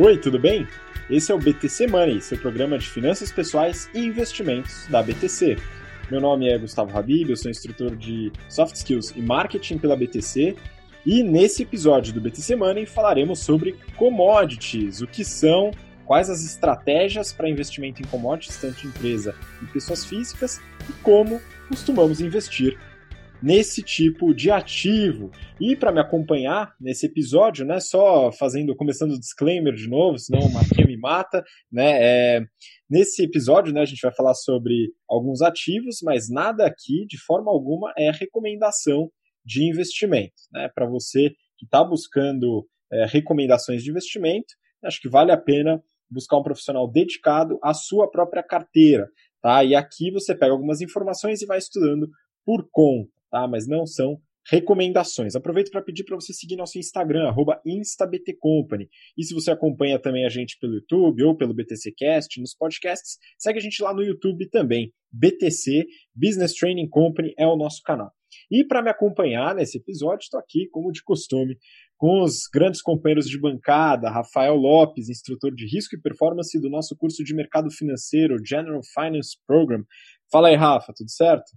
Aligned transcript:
Oi, 0.00 0.16
tudo 0.16 0.38
bem? 0.38 0.64
Esse 1.10 1.32
é 1.32 1.34
o 1.34 1.40
BTC 1.40 1.88
Money, 1.88 2.20
seu 2.20 2.38
programa 2.38 2.78
de 2.78 2.88
finanças 2.88 3.32
pessoais 3.32 3.90
e 3.92 3.98
investimentos 3.98 4.86
da 4.86 5.02
BTC. 5.02 5.56
Meu 6.08 6.20
nome 6.20 6.48
é 6.48 6.56
Gustavo 6.56 6.96
Habib, 6.96 7.28
eu 7.28 7.36
sou 7.36 7.50
instrutor 7.50 7.96
de 7.96 8.30
Soft 8.48 8.76
Skills 8.76 9.12
e 9.16 9.20
Marketing 9.20 9.76
pela 9.76 9.96
BTC 9.96 10.54
e 11.04 11.24
nesse 11.24 11.64
episódio 11.64 12.14
do 12.14 12.20
BTC 12.20 12.54
Money 12.54 12.86
falaremos 12.86 13.40
sobre 13.40 13.74
commodities, 13.96 15.00
o 15.00 15.06
que 15.08 15.24
são, 15.24 15.72
quais 16.06 16.30
as 16.30 16.44
estratégias 16.44 17.32
para 17.32 17.50
investimento 17.50 18.00
em 18.00 18.06
commodities, 18.06 18.56
tanto 18.56 18.86
empresa 18.86 19.34
e 19.60 19.66
pessoas 19.66 20.04
físicas, 20.04 20.60
e 20.88 20.92
como 21.02 21.40
costumamos 21.68 22.20
investir 22.20 22.78
nesse 23.42 23.82
tipo 23.82 24.34
de 24.34 24.50
ativo. 24.50 25.30
E 25.60 25.76
para 25.76 25.92
me 25.92 26.00
acompanhar 26.00 26.74
nesse 26.80 27.06
episódio, 27.06 27.64
né, 27.64 27.80
só 27.80 28.32
fazendo, 28.32 28.74
começando 28.74 29.12
o 29.12 29.18
disclaimer 29.18 29.74
de 29.74 29.88
novo, 29.88 30.18
senão 30.18 30.40
o 30.40 30.52
Marquinhos 30.52 30.88
me 30.88 30.96
mata, 30.96 31.44
né, 31.70 31.98
é, 32.00 32.40
nesse 32.88 33.22
episódio, 33.22 33.72
né, 33.72 33.80
a 33.80 33.86
gente 33.86 34.02
vai 34.02 34.12
falar 34.12 34.34
sobre 34.34 34.92
alguns 35.08 35.42
ativos, 35.42 35.98
mas 36.02 36.28
nada 36.28 36.66
aqui, 36.66 37.06
de 37.06 37.18
forma 37.18 37.50
alguma, 37.50 37.92
é 37.96 38.10
recomendação 38.10 39.10
de 39.44 39.64
investimento, 39.64 40.34
né, 40.52 40.68
para 40.74 40.86
você 40.86 41.30
que 41.56 41.64
está 41.64 41.82
buscando 41.82 42.66
é, 42.92 43.06
recomendações 43.06 43.82
de 43.82 43.90
investimento, 43.90 44.54
acho 44.84 45.00
que 45.00 45.08
vale 45.08 45.32
a 45.32 45.36
pena 45.36 45.82
buscar 46.10 46.38
um 46.38 46.42
profissional 46.42 46.90
dedicado 46.90 47.58
à 47.62 47.74
sua 47.74 48.10
própria 48.10 48.42
carteira, 48.42 49.08
tá? 49.42 49.62
E 49.62 49.74
aqui 49.74 50.10
você 50.10 50.34
pega 50.34 50.52
algumas 50.52 50.80
informações 50.80 51.42
e 51.42 51.46
vai 51.46 51.58
estudando 51.58 52.08
por 52.46 52.66
conta 52.70 53.17
tá? 53.30 53.46
Mas 53.46 53.66
não 53.66 53.86
são 53.86 54.20
recomendações. 54.50 55.36
Aproveito 55.36 55.70
para 55.70 55.82
pedir 55.82 56.04
para 56.04 56.16
você 56.16 56.32
seguir 56.32 56.56
nosso 56.56 56.78
Instagram, 56.78 57.34
instabtcompany. 57.64 58.88
E 59.16 59.24
se 59.24 59.34
você 59.34 59.50
acompanha 59.50 59.98
também 59.98 60.24
a 60.24 60.28
gente 60.28 60.58
pelo 60.58 60.74
YouTube 60.74 61.22
ou 61.24 61.36
pelo 61.36 61.54
BTCcast, 61.54 62.40
nos 62.40 62.54
podcasts, 62.54 63.18
segue 63.38 63.58
a 63.58 63.62
gente 63.62 63.82
lá 63.82 63.92
no 63.92 64.02
YouTube 64.02 64.48
também. 64.48 64.92
BTC, 65.12 65.86
Business 66.14 66.54
Training 66.54 66.88
Company, 66.88 67.34
é 67.38 67.46
o 67.46 67.56
nosso 67.56 67.82
canal. 67.82 68.10
E 68.50 68.64
para 68.64 68.82
me 68.82 68.90
acompanhar 68.90 69.54
nesse 69.54 69.78
episódio, 69.78 70.24
estou 70.24 70.40
aqui, 70.40 70.68
como 70.70 70.92
de 70.92 71.02
costume, 71.02 71.56
com 71.96 72.22
os 72.22 72.42
grandes 72.52 72.80
companheiros 72.80 73.26
de 73.26 73.38
bancada, 73.40 74.10
Rafael 74.10 74.54
Lopes, 74.54 75.08
instrutor 75.08 75.54
de 75.54 75.66
risco 75.66 75.96
e 75.96 76.00
performance 76.00 76.58
do 76.60 76.70
nosso 76.70 76.96
curso 76.96 77.24
de 77.24 77.34
mercado 77.34 77.70
financeiro, 77.70 78.36
General 78.44 78.80
Finance 78.94 79.36
Program. 79.46 79.82
Fala 80.30 80.48
aí, 80.48 80.54
Rafa, 80.54 80.92
tudo 80.94 81.10
certo? 81.10 81.50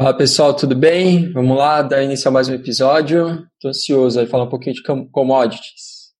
Fala 0.00 0.16
pessoal, 0.16 0.56
tudo 0.56 0.74
bem? 0.74 1.30
Vamos 1.30 1.58
lá, 1.58 1.82
dar 1.82 2.02
início 2.02 2.26
a 2.26 2.30
mais 2.30 2.48
um 2.48 2.54
episódio. 2.54 3.46
Estou 3.52 3.68
ansioso 3.68 4.18
aí 4.18 4.26
falar 4.26 4.44
um 4.44 4.48
pouquinho 4.48 4.74
de 4.74 4.82
commodities. 5.10 6.14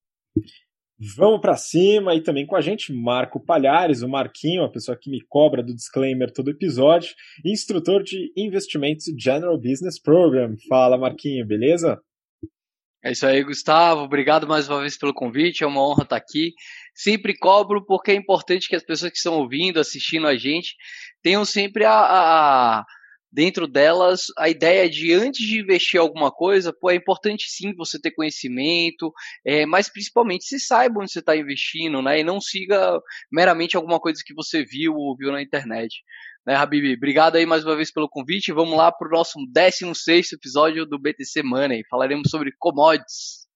Vamos 1.17 1.41
para 1.41 1.57
cima 1.57 2.15
e 2.15 2.23
também 2.23 2.47
com 2.47 2.55
a 2.55 2.61
gente 2.61 2.93
Marco 2.93 3.43
Palhares, 3.43 4.03
o 4.03 4.09
Marquinho, 4.09 4.65
a 4.65 4.71
pessoa 4.71 4.99
que 5.01 5.11
me 5.11 5.25
cobra 5.27 5.63
do 5.63 5.75
disclaimer 5.75 6.31
todo 6.31 6.51
episódio, 6.51 7.15
instrutor 7.43 8.03
de 8.03 8.31
investimentos 8.37 9.07
General 9.19 9.57
Business 9.57 9.99
Program. 9.99 10.57
Fala 10.69 10.99
Marquinho, 10.99 11.47
beleza? 11.47 11.99
É 13.03 13.13
isso 13.13 13.25
aí, 13.25 13.43
Gustavo. 13.43 14.03
Obrigado 14.03 14.47
mais 14.47 14.69
uma 14.69 14.81
vez 14.81 14.99
pelo 14.99 15.15
convite. 15.15 15.65
É 15.65 15.67
uma 15.67 15.83
honra 15.83 16.03
estar 16.03 16.17
aqui. 16.17 16.53
Sempre 16.95 17.35
cobro 17.35 17.83
porque 17.87 18.11
é 18.11 18.15
importante 18.15 18.69
que 18.69 18.77
as 18.77 18.85
pessoas 18.85 19.11
que 19.11 19.17
estão 19.17 19.39
ouvindo, 19.39 19.81
assistindo 19.81 20.27
a 20.27 20.37
gente, 20.37 20.75
tenham 21.23 21.47
sempre 21.47 21.87
a, 21.87 21.95
a 21.95 22.85
dentro 23.33 23.67
delas 23.67 24.27
a 24.37 24.49
ideia 24.49 24.89
de 24.89 25.13
antes 25.13 25.47
de 25.47 25.61
investir 25.61 26.01
alguma 26.01 26.31
coisa, 26.31 26.73
pô, 26.73 26.91
é 26.91 26.95
importante 26.95 27.45
sim 27.49 27.75
você 27.75 28.01
ter 28.01 28.11
conhecimento, 28.11 29.13
é, 29.45 29.65
mas 29.65 29.89
principalmente 29.89 30.45
se 30.45 30.59
saiba 30.59 31.01
onde 31.01 31.13
você 31.13 31.21
está 31.21 31.37
investindo, 31.37 32.03
né? 32.03 32.21
E 32.21 32.25
não 32.25 32.41
siga 32.41 33.01
meramente 33.31 33.77
alguma 33.77 34.01
coisa 34.01 34.23
que 34.25 34.35
você 34.35 34.65
viu 34.65 34.95
ou 34.95 35.17
viu 35.17 35.31
na 35.31 35.43
internet. 35.43 36.03
Né, 36.47 36.55
Habib? 36.55 36.95
Obrigado 36.97 37.37
aí 37.37 37.45
mais 37.45 37.65
uma 37.65 37.77
vez 37.77 37.93
pelo 37.93 38.09
convite. 38.09 38.53
Vamos 38.53 38.77
lá 38.77 38.91
para 38.91 39.07
o 39.07 39.11
nosso 39.11 39.39
16 39.53 40.33
episódio 40.33 40.87
do 40.87 40.99
BTC 40.99 41.43
Money. 41.43 41.85
Falaremos 41.89 42.31
sobre 42.31 42.53
commodities. 42.59 43.47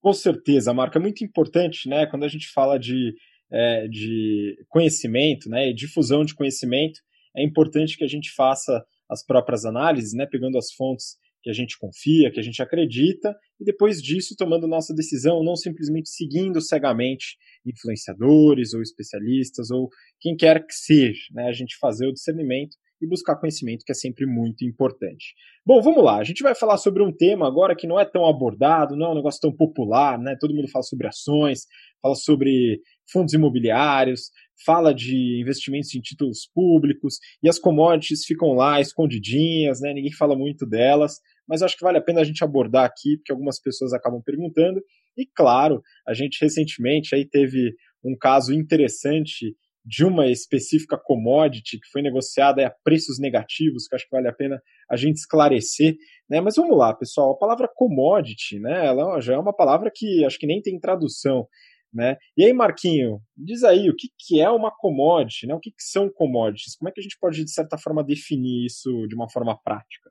Com 0.00 0.12
certeza, 0.12 0.72
Marco. 0.72 0.96
É 0.96 1.00
muito 1.00 1.24
importante, 1.24 1.88
né? 1.88 2.06
Quando 2.06 2.24
a 2.24 2.28
gente 2.28 2.48
fala 2.48 2.78
de, 2.78 3.12
é, 3.50 3.88
de 3.88 4.56
conhecimento, 4.68 5.50
né? 5.50 5.72
Difusão 5.72 6.24
de 6.24 6.34
conhecimento, 6.34 7.00
é 7.36 7.44
importante 7.44 7.96
que 7.96 8.04
a 8.04 8.08
gente 8.08 8.32
faça 8.34 8.84
as 9.08 9.24
próprias 9.24 9.64
análises, 9.64 10.12
né, 10.14 10.26
pegando 10.26 10.58
as 10.58 10.72
fontes 10.72 11.16
que 11.42 11.50
a 11.50 11.52
gente 11.52 11.78
confia, 11.78 12.32
que 12.32 12.40
a 12.40 12.42
gente 12.42 12.60
acredita, 12.60 13.32
e 13.60 13.64
depois 13.64 14.02
disso 14.02 14.34
tomando 14.36 14.66
nossa 14.66 14.92
decisão, 14.92 15.44
não 15.44 15.54
simplesmente 15.54 16.10
seguindo 16.10 16.60
cegamente 16.60 17.36
influenciadores 17.64 18.74
ou 18.74 18.82
especialistas 18.82 19.70
ou 19.70 19.88
quem 20.20 20.34
quer 20.34 20.66
que 20.66 20.74
seja, 20.74 21.20
né, 21.32 21.46
a 21.46 21.52
gente 21.52 21.76
fazer 21.78 22.08
o 22.08 22.12
discernimento 22.12 22.76
e 23.00 23.06
buscar 23.06 23.36
conhecimento, 23.36 23.84
que 23.84 23.92
é 23.92 23.94
sempre 23.94 24.26
muito 24.26 24.64
importante. 24.64 25.34
Bom, 25.64 25.80
vamos 25.82 26.02
lá. 26.02 26.18
A 26.18 26.24
gente 26.24 26.42
vai 26.42 26.54
falar 26.54 26.78
sobre 26.78 27.02
um 27.02 27.12
tema 27.12 27.46
agora 27.46 27.76
que 27.76 27.86
não 27.86 28.00
é 28.00 28.04
tão 28.04 28.26
abordado, 28.26 28.96
não 28.96 29.06
é 29.06 29.10
um 29.10 29.16
negócio 29.16 29.40
tão 29.40 29.54
popular, 29.54 30.18
né? 30.18 30.34
Todo 30.40 30.54
mundo 30.54 30.68
fala 30.68 30.82
sobre 30.82 31.06
ações, 31.06 31.66
fala 32.00 32.14
sobre 32.14 32.80
fundos 33.10 33.34
imobiliários, 33.34 34.30
fala 34.64 34.94
de 34.94 35.40
investimentos 35.40 35.94
em 35.94 36.00
títulos 36.00 36.48
públicos 36.52 37.18
e 37.42 37.48
as 37.48 37.58
commodities 37.58 38.24
ficam 38.24 38.52
lá 38.52 38.80
escondidinhas, 38.80 39.80
né? 39.80 39.92
Ninguém 39.92 40.12
fala 40.12 40.36
muito 40.36 40.66
delas, 40.66 41.20
mas 41.46 41.62
acho 41.62 41.76
que 41.76 41.84
vale 41.84 41.98
a 41.98 42.02
pena 42.02 42.20
a 42.20 42.24
gente 42.24 42.42
abordar 42.42 42.84
aqui, 42.84 43.16
porque 43.16 43.32
algumas 43.32 43.60
pessoas 43.60 43.92
acabam 43.92 44.22
perguntando. 44.24 44.80
E 45.16 45.26
claro, 45.26 45.82
a 46.06 46.14
gente 46.14 46.38
recentemente 46.40 47.14
aí 47.14 47.24
teve 47.24 47.74
um 48.04 48.16
caso 48.16 48.52
interessante 48.52 49.54
de 49.86 50.04
uma 50.04 50.26
específica 50.26 50.98
commodity 50.98 51.78
que 51.78 51.88
foi 51.92 52.02
negociada 52.02 52.66
a 52.66 52.74
preços 52.82 53.20
negativos, 53.20 53.86
que 53.86 53.94
acho 53.94 54.04
que 54.04 54.10
vale 54.10 54.26
a 54.26 54.32
pena 54.32 54.60
a 54.90 54.96
gente 54.96 55.16
esclarecer. 55.16 55.96
Né? 56.28 56.40
Mas 56.40 56.56
vamos 56.56 56.76
lá, 56.76 56.92
pessoal, 56.92 57.30
a 57.30 57.38
palavra 57.38 57.70
commodity, 57.72 58.58
né, 58.58 58.86
ela 58.86 59.20
já 59.20 59.34
é 59.34 59.38
uma 59.38 59.54
palavra 59.54 59.90
que 59.94 60.24
acho 60.24 60.38
que 60.38 60.46
nem 60.46 60.60
tem 60.60 60.78
tradução. 60.80 61.46
Né? 61.92 62.16
E 62.36 62.44
aí, 62.44 62.52
Marquinho, 62.52 63.20
diz 63.36 63.64
aí 63.64 63.88
o 63.88 63.96
que, 63.96 64.08
que 64.18 64.40
é 64.40 64.50
uma 64.50 64.70
commodity, 64.70 65.46
né? 65.46 65.54
o 65.54 65.60
que, 65.60 65.70
que 65.70 65.82
são 65.82 66.10
commodities? 66.10 66.76
Como 66.76 66.88
é 66.88 66.92
que 66.92 67.00
a 67.00 67.02
gente 67.02 67.16
pode, 67.18 67.42
de 67.42 67.50
certa 67.50 67.78
forma, 67.78 68.04
definir 68.04 68.66
isso 68.66 69.06
de 69.08 69.14
uma 69.14 69.30
forma 69.30 69.56
prática? 69.62 70.10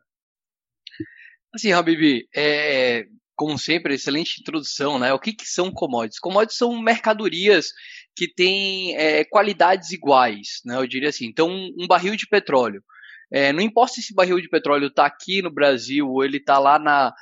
Assim, 1.53 1.71
Habibi, 1.71 2.27
é, 2.35 3.05
como 3.35 3.57
sempre, 3.57 3.93
excelente 3.93 4.39
introdução, 4.39 4.97
né? 4.97 5.13
O 5.13 5.19
que, 5.19 5.33
que 5.33 5.45
são 5.45 5.71
commodities? 5.71 6.19
Commodities 6.19 6.57
são 6.57 6.81
mercadorias 6.81 7.67
que 8.15 8.27
têm 8.27 8.95
é, 8.97 9.25
qualidades 9.25 9.91
iguais, 9.91 10.61
né? 10.65 10.77
Eu 10.77 10.87
diria 10.87 11.09
assim. 11.09 11.25
Então, 11.25 11.49
um 11.49 11.87
barril 11.87 12.15
de 12.15 12.27
petróleo. 12.27 12.83
É, 13.31 13.51
não 13.51 13.61
importa 13.61 13.93
se 13.93 13.99
esse 14.01 14.13
barril 14.13 14.39
de 14.39 14.49
petróleo 14.49 14.87
está 14.87 15.05
aqui 15.05 15.41
no 15.41 15.51
Brasil 15.51 16.07
ou 16.07 16.23
ele 16.23 16.37
está 16.37 16.59
lá 16.59 16.79
na, 16.79 17.13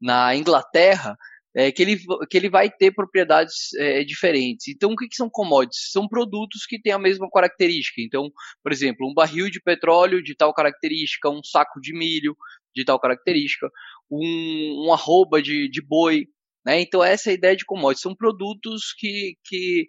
na 0.00 0.34
Inglaterra, 0.34 1.16
é, 1.54 1.72
que, 1.72 1.82
ele, 1.82 1.98
que 2.28 2.36
ele 2.36 2.48
vai 2.48 2.70
ter 2.70 2.92
propriedades 2.92 3.72
é, 3.76 4.04
diferentes. 4.04 4.68
Então, 4.68 4.92
o 4.92 4.96
que, 4.96 5.08
que, 5.08 5.16
são 5.16 5.28
commodities? 5.28 5.90
São 5.90 6.06
produtos 6.06 6.64
que 6.66 6.80
têm 6.80 6.92
a 6.92 6.98
mesma 6.98 7.28
característica. 7.30 8.00
Então, 8.00 8.30
por 8.62 8.72
exemplo, 8.72 9.08
um 9.08 9.14
barril 9.14 9.50
de 9.50 9.60
petróleo 9.60 10.22
de 10.22 10.34
tal 10.34 10.54
característica, 10.54 11.28
um 11.28 11.42
saco 11.42 11.80
de 11.80 11.92
milho 11.92 12.36
de 12.74 12.84
tal 12.84 13.00
característica, 13.00 13.68
um, 14.10 14.86
um 14.86 14.92
arroba 14.92 15.42
de, 15.42 15.68
de 15.68 15.82
boi. 15.82 16.26
Né? 16.64 16.80
Então, 16.80 17.02
essa 17.02 17.30
é 17.30 17.32
a 17.32 17.34
ideia 17.34 17.56
de 17.56 17.64
commodities. 17.64 18.02
São 18.02 18.14
produtos 18.14 18.92
que, 18.96 19.34
que, 19.44 19.88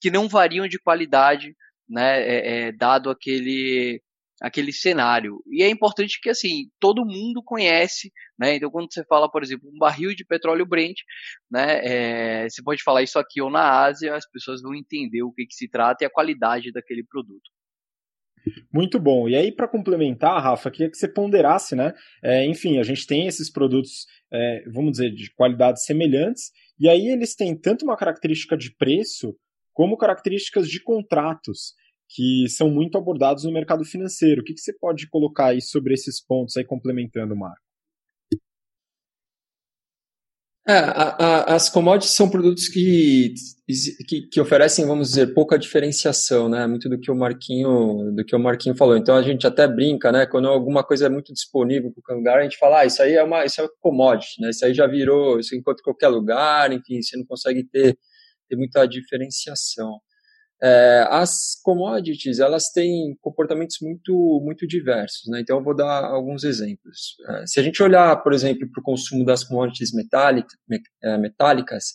que 0.00 0.10
não 0.10 0.28
variam 0.28 0.66
de 0.66 0.78
qualidade, 0.78 1.54
né? 1.88 2.22
É, 2.22 2.68
é, 2.68 2.72
dado 2.72 3.10
aquele 3.10 4.00
aquele 4.42 4.72
cenário. 4.72 5.40
E 5.46 5.62
é 5.62 5.70
importante 5.70 6.18
que, 6.20 6.28
assim, 6.28 6.68
todo 6.80 7.06
mundo 7.06 7.40
conhece, 7.44 8.12
né? 8.36 8.56
Então, 8.56 8.70
quando 8.70 8.92
você 8.92 9.04
fala, 9.04 9.30
por 9.30 9.42
exemplo, 9.42 9.70
um 9.72 9.78
barril 9.78 10.14
de 10.16 10.24
petróleo 10.24 10.66
Brent, 10.66 10.96
né? 11.48 11.80
É, 11.84 12.48
você 12.48 12.60
pode 12.60 12.82
falar 12.82 13.02
isso 13.02 13.20
aqui 13.20 13.40
ou 13.40 13.48
na 13.48 13.84
Ásia, 13.84 14.16
as 14.16 14.28
pessoas 14.28 14.60
vão 14.60 14.74
entender 14.74 15.22
o 15.22 15.32
que, 15.32 15.46
que 15.46 15.54
se 15.54 15.68
trata 15.68 16.02
e 16.02 16.06
a 16.06 16.10
qualidade 16.10 16.72
daquele 16.72 17.04
produto. 17.04 17.48
Muito 18.74 18.98
bom. 18.98 19.28
E 19.28 19.36
aí, 19.36 19.52
para 19.52 19.68
complementar, 19.68 20.42
Rafa, 20.42 20.72
queria 20.72 20.90
que 20.90 20.96
você 20.96 21.06
ponderasse, 21.06 21.76
né? 21.76 21.92
É, 22.20 22.44
enfim, 22.44 22.78
a 22.78 22.82
gente 22.82 23.06
tem 23.06 23.28
esses 23.28 23.48
produtos, 23.48 24.06
é, 24.32 24.64
vamos 24.68 24.92
dizer, 24.92 25.12
de 25.12 25.32
qualidades 25.34 25.84
semelhantes, 25.84 26.50
e 26.80 26.88
aí 26.88 27.06
eles 27.06 27.36
têm 27.36 27.56
tanto 27.56 27.84
uma 27.84 27.96
característica 27.96 28.56
de 28.56 28.74
preço 28.74 29.36
como 29.72 29.96
características 29.96 30.68
de 30.68 30.82
contratos 30.82 31.74
que 32.14 32.48
são 32.48 32.70
muito 32.70 32.98
abordados 32.98 33.44
no 33.44 33.52
mercado 33.52 33.84
financeiro. 33.84 34.42
O 34.42 34.44
que, 34.44 34.54
que 34.54 34.60
você 34.60 34.72
pode 34.72 35.08
colocar 35.08 35.46
aí 35.46 35.60
sobre 35.62 35.94
esses 35.94 36.20
pontos 36.24 36.56
aí 36.56 36.64
complementando, 36.64 37.34
Marco? 37.34 37.60
É, 40.64 40.74
a, 40.74 41.16
a, 41.18 41.54
as 41.56 41.68
commodities 41.68 42.14
são 42.14 42.30
produtos 42.30 42.68
que, 42.68 43.34
que, 44.06 44.28
que, 44.28 44.40
oferecem, 44.40 44.86
vamos 44.86 45.08
dizer, 45.08 45.34
pouca 45.34 45.58
diferenciação, 45.58 46.48
né? 46.48 46.68
Muito 46.68 46.88
do 46.88 47.00
que 47.00 47.10
o 47.10 47.16
Marquinho, 47.16 48.12
do 48.14 48.24
que 48.24 48.36
o 48.36 48.38
Marquinho 48.38 48.76
falou. 48.76 48.96
Então 48.96 49.16
a 49.16 49.22
gente 49.22 49.44
até 49.44 49.66
brinca, 49.66 50.12
né? 50.12 50.24
Quando 50.24 50.46
alguma 50.46 50.84
coisa 50.84 51.06
é 51.06 51.08
muito 51.08 51.32
disponível 51.32 51.90
para 51.92 52.02
qualquer 52.02 52.14
lugar, 52.14 52.38
a 52.38 52.42
gente 52.44 52.58
fala, 52.58 52.80
ah, 52.80 52.86
isso 52.86 53.02
aí 53.02 53.14
é 53.14 53.24
uma, 53.24 53.44
isso 53.44 53.60
é 53.60 53.68
commodity, 53.80 54.40
né? 54.40 54.50
Isso 54.50 54.64
aí 54.64 54.72
já 54.72 54.86
virou, 54.86 55.40
isso 55.40 55.56
encontra 55.56 55.80
em 55.80 55.84
qualquer 55.84 56.08
lugar, 56.08 56.72
enfim, 56.72 57.02
você 57.02 57.16
não 57.16 57.24
consegue 57.24 57.64
ter 57.64 57.98
ter 58.52 58.56
muita 58.56 58.86
diferenciação. 58.86 59.98
É, 60.64 61.04
as 61.10 61.60
commodities 61.64 62.38
elas 62.38 62.70
têm 62.72 63.16
comportamentos 63.20 63.78
muito 63.82 64.40
muito 64.44 64.64
diversos, 64.64 65.22
né? 65.28 65.40
Então 65.40 65.58
eu 65.58 65.64
vou 65.64 65.74
dar 65.74 66.04
alguns 66.04 66.44
exemplos. 66.44 67.16
É, 67.28 67.46
se 67.46 67.58
a 67.58 67.62
gente 67.64 67.82
olhar, 67.82 68.22
por 68.22 68.32
exemplo, 68.32 68.70
para 68.70 68.80
o 68.80 68.84
consumo 68.84 69.24
das 69.24 69.42
commodities 69.42 69.90
é, 71.02 71.18
metálicas, 71.18 71.86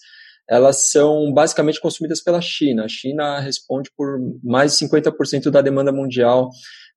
elas 0.49 0.89
são 0.91 1.33
basicamente 1.33 1.79
consumidas 1.79 2.21
pela 2.21 2.41
China. 2.41 2.85
A 2.85 2.89
China 2.89 3.39
responde 3.39 3.89
por 3.95 4.17
mais 4.43 4.77
de 4.77 4.85
50% 4.85 5.49
da 5.49 5.61
demanda 5.61 5.91
mundial 5.91 6.49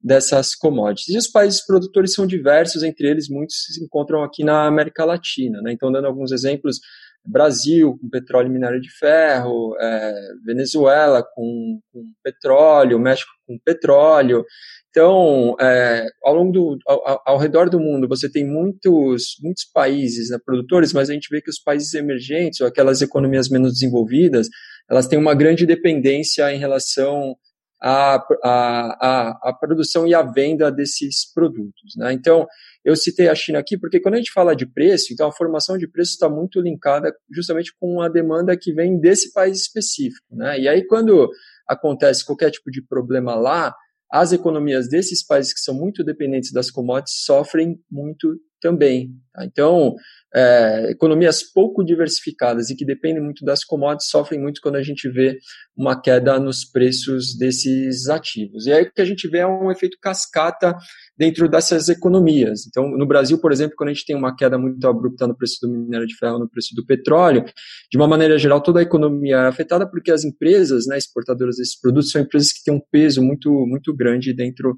dessas 0.02 0.55
commodities. 0.55 1.14
E 1.14 1.19
os 1.19 1.28
países 1.28 1.64
produtores 1.64 2.14
são 2.14 2.26
diversos, 2.26 2.82
entre 2.82 3.08
eles 3.08 3.28
muitos 3.28 3.56
se 3.66 3.84
encontram 3.84 4.23
aqui 4.23 4.43
na 4.43 4.66
América 4.66 5.05
Latina. 5.05 5.61
Né? 5.62 5.73
Então, 5.73 5.93
dando 5.93 6.06
alguns 6.06 6.32
exemplos, 6.32 6.78
Brasil 7.25 7.99
com 8.00 8.08
petróleo 8.08 8.49
e 8.49 8.52
minério 8.52 8.81
de 8.81 8.90
ferro, 8.90 9.76
é, 9.78 10.14
Venezuela 10.44 11.22
com, 11.34 11.81
com, 11.93 12.02
petróleo, 12.22 12.99
México 12.99 13.31
com 13.46 13.58
petróleo. 13.64 14.44
Então, 14.88 15.55
é, 15.61 16.06
ao 16.25 16.34
longo 16.34 16.52
do, 16.52 16.78
ao, 16.87 17.22
ao, 17.26 17.38
redor 17.38 17.70
do 17.70 17.78
mundo, 17.78 18.08
você 18.08 18.31
tem 18.31 18.44
muitos, 18.44 19.37
muitos 19.40 19.64
países 19.72 20.31
né, 20.31 20.38
produtores, 20.44 20.93
mas 20.93 21.08
a 21.08 21.12
gente 21.12 21.28
vê 21.31 21.40
que 21.40 21.50
os 21.50 21.61
países 21.61 21.94
emergentes 21.94 22.61
ou 22.61 22.67
aquelas 22.67 23.00
economias 23.00 23.49
menos 23.49 23.75
desenvolvidas, 23.75 24.49
elas 24.88 25.06
têm 25.06 25.19
uma 25.19 25.34
grande 25.34 25.64
dependência 25.64 26.52
em 26.52 26.58
relação 26.58 27.37
à, 27.82 28.16
à, 28.44 29.48
à 29.48 29.52
produção 29.52 30.06
e 30.06 30.14
à 30.14 30.22
venda 30.22 30.70
desses 30.70 31.32
produtos. 31.32 31.94
Né? 31.96 32.12
Então, 32.12 32.46
eu 32.84 32.96
citei 32.96 33.28
a 33.28 33.34
China 33.34 33.58
aqui 33.58 33.78
porque 33.78 34.00
quando 34.00 34.14
a 34.14 34.18
gente 34.18 34.32
fala 34.32 34.54
de 34.54 34.66
preço, 34.66 35.12
então 35.12 35.28
a 35.28 35.32
formação 35.32 35.76
de 35.76 35.88
preço 35.88 36.12
está 36.12 36.28
muito 36.28 36.60
linkada 36.60 37.12
justamente 37.30 37.72
com 37.78 38.00
a 38.00 38.08
demanda 38.08 38.56
que 38.56 38.72
vem 38.72 38.98
desse 38.98 39.32
país 39.32 39.58
específico. 39.58 40.26
Né? 40.34 40.60
E 40.60 40.68
aí, 40.68 40.86
quando 40.86 41.30
acontece 41.66 42.24
qualquer 42.24 42.50
tipo 42.50 42.70
de 42.70 42.82
problema 42.82 43.34
lá, 43.34 43.74
as 44.10 44.32
economias 44.32 44.88
desses 44.88 45.24
países 45.24 45.54
que 45.54 45.60
são 45.60 45.74
muito 45.74 46.02
dependentes 46.02 46.52
das 46.52 46.70
commodities 46.70 47.22
sofrem 47.24 47.80
muito 47.88 48.36
também. 48.60 49.14
Tá? 49.32 49.44
Então, 49.44 49.94
é, 50.34 50.90
economias 50.90 51.42
pouco 51.42 51.84
diversificadas 51.84 52.70
e 52.70 52.76
que 52.76 52.84
dependem 52.84 53.22
muito 53.22 53.44
das 53.44 53.64
commodities 53.64 54.08
sofrem 54.08 54.40
muito 54.40 54.60
quando 54.60 54.76
a 54.76 54.82
gente 54.82 55.08
vê 55.08 55.38
uma 55.76 56.00
queda 56.00 56.38
nos 56.38 56.64
preços 56.64 57.36
desses 57.36 58.08
ativos. 58.08 58.66
E 58.66 58.72
aí 58.72 58.84
o 58.84 58.92
que 58.92 59.00
a 59.00 59.04
gente 59.04 59.28
vê 59.28 59.38
é 59.38 59.46
um 59.46 59.70
efeito 59.70 59.96
cascata 60.00 60.76
dentro 61.16 61.48
dessas 61.48 61.88
economias. 61.88 62.66
Então, 62.66 62.88
no 62.90 63.06
Brasil, 63.06 63.40
por 63.40 63.50
exemplo, 63.50 63.74
quando 63.76 63.90
a 63.90 63.92
gente 63.92 64.06
tem 64.06 64.16
uma 64.16 64.34
queda 64.34 64.58
muito 64.58 64.86
abrupta 64.86 65.26
no 65.26 65.36
preço 65.36 65.58
do 65.62 65.70
minério 65.70 66.06
de 66.06 66.16
ferro, 66.16 66.38
no 66.38 66.48
preço 66.48 66.74
do 66.74 66.84
petróleo, 66.84 67.44
de 67.90 67.98
uma 67.98 68.06
maneira 68.06 68.38
geral, 68.38 68.62
toda 68.62 68.80
a 68.80 68.82
economia 68.82 69.36
é 69.36 69.48
afetada 69.48 69.88
porque 69.88 70.10
as 70.10 70.24
empresas 70.24 70.86
né, 70.86 70.96
exportadoras 70.96 71.56
desses 71.56 71.78
produtos 71.78 72.10
são 72.10 72.20
empresas 72.20 72.52
que 72.52 72.62
têm 72.62 72.74
um 72.74 72.82
peso 72.90 73.22
muito, 73.22 73.50
muito 73.66 73.94
grande 73.94 74.32
dentro 74.32 74.76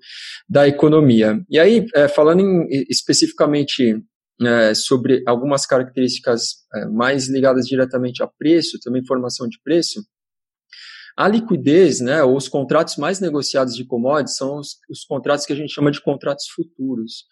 da 0.48 0.66
economia. 0.66 1.40
E 1.50 1.58
aí, 1.58 1.84
é, 1.94 2.08
falando 2.08 2.40
em, 2.40 2.66
especificamente 2.88 4.02
é, 4.40 4.74
sobre 4.74 5.22
algumas 5.26 5.66
características 5.66 6.64
é, 6.74 6.86
mais 6.86 7.28
ligadas 7.28 7.66
diretamente 7.66 8.22
a 8.22 8.26
preço, 8.26 8.78
também 8.80 9.04
formação 9.04 9.48
de 9.48 9.60
preço, 9.62 10.02
a 11.16 11.28
liquidez, 11.28 12.00
né, 12.00 12.22
os 12.24 12.48
contratos 12.48 12.96
mais 12.96 13.20
negociados 13.20 13.76
de 13.76 13.84
commodities 13.84 14.36
são 14.36 14.58
os, 14.58 14.78
os 14.90 15.04
contratos 15.04 15.44
que 15.44 15.52
a 15.52 15.56
gente 15.56 15.72
chama 15.72 15.90
de 15.90 16.00
contratos 16.00 16.46
futuros. 16.48 17.26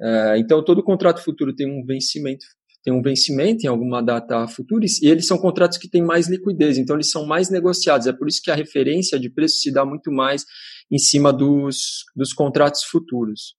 É, 0.00 0.38
então, 0.38 0.64
todo 0.64 0.82
contrato 0.82 1.22
futuro 1.22 1.54
tem 1.54 1.66
um 1.66 1.84
vencimento 1.86 2.44
tem 2.82 2.92
um 2.92 3.00
vencimento 3.00 3.64
em 3.64 3.68
alguma 3.68 4.02
data 4.02 4.46
futura 4.48 4.84
e 4.84 5.06
eles 5.06 5.26
são 5.26 5.38
contratos 5.38 5.78
que 5.78 5.88
têm 5.88 6.02
mais 6.02 6.28
liquidez, 6.28 6.78
então 6.78 6.96
eles 6.96 7.10
são 7.10 7.24
mais 7.24 7.48
negociados. 7.48 8.06
É 8.06 8.12
por 8.12 8.26
isso 8.26 8.42
que 8.42 8.50
a 8.50 8.56
referência 8.56 9.18
de 9.20 9.30
preço 9.30 9.60
se 9.60 9.72
dá 9.72 9.84
muito 9.84 10.10
mais 10.10 10.44
em 10.90 10.98
cima 10.98 11.32
dos, 11.32 12.04
dos 12.16 12.32
contratos 12.32 12.82
futuros. 12.82 13.54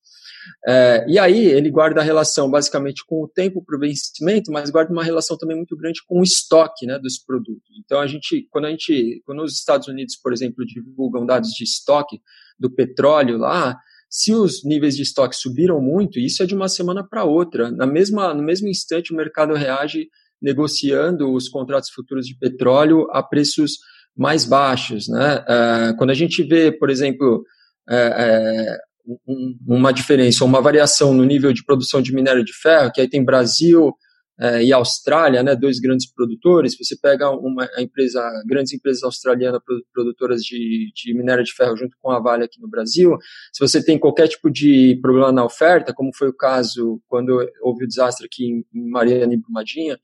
É, 0.67 1.05
e 1.07 1.19
aí 1.19 1.45
ele 1.45 1.69
guarda 1.69 2.01
a 2.01 2.03
relação 2.03 2.49
basicamente 2.49 3.03
com 3.05 3.23
o 3.23 3.27
tempo 3.27 3.63
para 3.63 3.75
o 3.75 3.79
vencimento, 3.79 4.51
mas 4.51 4.69
guarda 4.69 4.91
uma 4.91 5.03
relação 5.03 5.37
também 5.37 5.57
muito 5.57 5.75
grande 5.75 6.01
com 6.07 6.19
o 6.19 6.23
estoque 6.23 6.85
né, 6.85 6.97
dos 6.99 7.17
produtos. 7.17 7.69
Então 7.83 7.99
a 7.99 8.07
gente, 8.07 8.47
quando 8.49 8.65
a 8.65 8.69
gente, 8.69 9.21
quando 9.25 9.43
os 9.43 9.53
Estados 9.53 9.87
Unidos, 9.87 10.15
por 10.21 10.33
exemplo, 10.33 10.65
divulgam 10.65 11.25
dados 11.25 11.49
de 11.51 11.63
estoque 11.63 12.19
do 12.59 12.69
petróleo 12.73 13.37
lá, 13.37 13.77
se 14.09 14.31
os 14.31 14.63
níveis 14.63 14.95
de 14.95 15.01
estoque 15.01 15.35
subiram 15.35 15.81
muito, 15.81 16.19
isso 16.19 16.43
é 16.43 16.45
de 16.45 16.53
uma 16.53 16.69
semana 16.69 17.03
para 17.03 17.23
outra. 17.23 17.71
Na 17.71 17.87
mesma, 17.87 18.33
no 18.33 18.43
mesmo 18.43 18.67
instante 18.67 19.11
o 19.11 19.15
mercado 19.15 19.55
reage 19.55 20.07
negociando 20.39 21.33
os 21.33 21.49
contratos 21.49 21.89
futuros 21.89 22.27
de 22.27 22.37
petróleo 22.37 23.07
a 23.11 23.23
preços 23.23 23.77
mais 24.15 24.45
baixos, 24.45 25.07
né? 25.07 25.43
É, 25.47 25.93
quando 25.97 26.11
a 26.11 26.13
gente 26.13 26.43
vê, 26.43 26.71
por 26.71 26.89
exemplo, 26.89 27.43
é, 27.89 27.95
é, 27.97 28.77
um, 29.05 29.57
uma 29.67 29.91
diferença, 29.91 30.45
uma 30.45 30.61
variação 30.61 31.13
no 31.13 31.23
nível 31.23 31.51
de 31.53 31.63
produção 31.63 32.01
de 32.01 32.13
minério 32.13 32.43
de 32.43 32.53
ferro, 32.53 32.91
que 32.91 33.01
aí 33.01 33.09
tem 33.09 33.23
Brasil 33.23 33.93
é, 34.39 34.63
e 34.63 34.73
Austrália, 34.73 35.43
né, 35.43 35.55
dois 35.55 35.79
grandes 35.79 36.11
produtores. 36.11 36.75
Você 36.77 36.97
pega 36.99 37.29
uma 37.29 37.67
empresa, 37.77 38.21
grandes 38.47 38.73
empresas 38.73 39.03
australianas 39.03 39.61
produtoras 39.93 40.41
de, 40.41 40.91
de 40.95 41.13
minério 41.13 41.43
de 41.43 41.53
ferro 41.53 41.77
junto 41.77 41.95
com 42.01 42.11
a 42.11 42.19
Vale 42.19 42.43
aqui 42.43 42.59
no 42.59 42.69
Brasil. 42.69 43.15
Se 43.51 43.59
você 43.59 43.83
tem 43.83 43.99
qualquer 43.99 44.27
tipo 44.27 44.49
de 44.49 44.97
problema 45.01 45.31
na 45.31 45.45
oferta, 45.45 45.93
como 45.93 46.11
foi 46.15 46.29
o 46.29 46.35
caso 46.35 47.01
quando 47.07 47.45
houve 47.61 47.85
o 47.85 47.87
desastre 47.87 48.25
aqui 48.25 48.45
em, 48.45 48.89
Mariana 48.89 49.33
e 49.33 49.37
Brumadinha, 49.37 49.99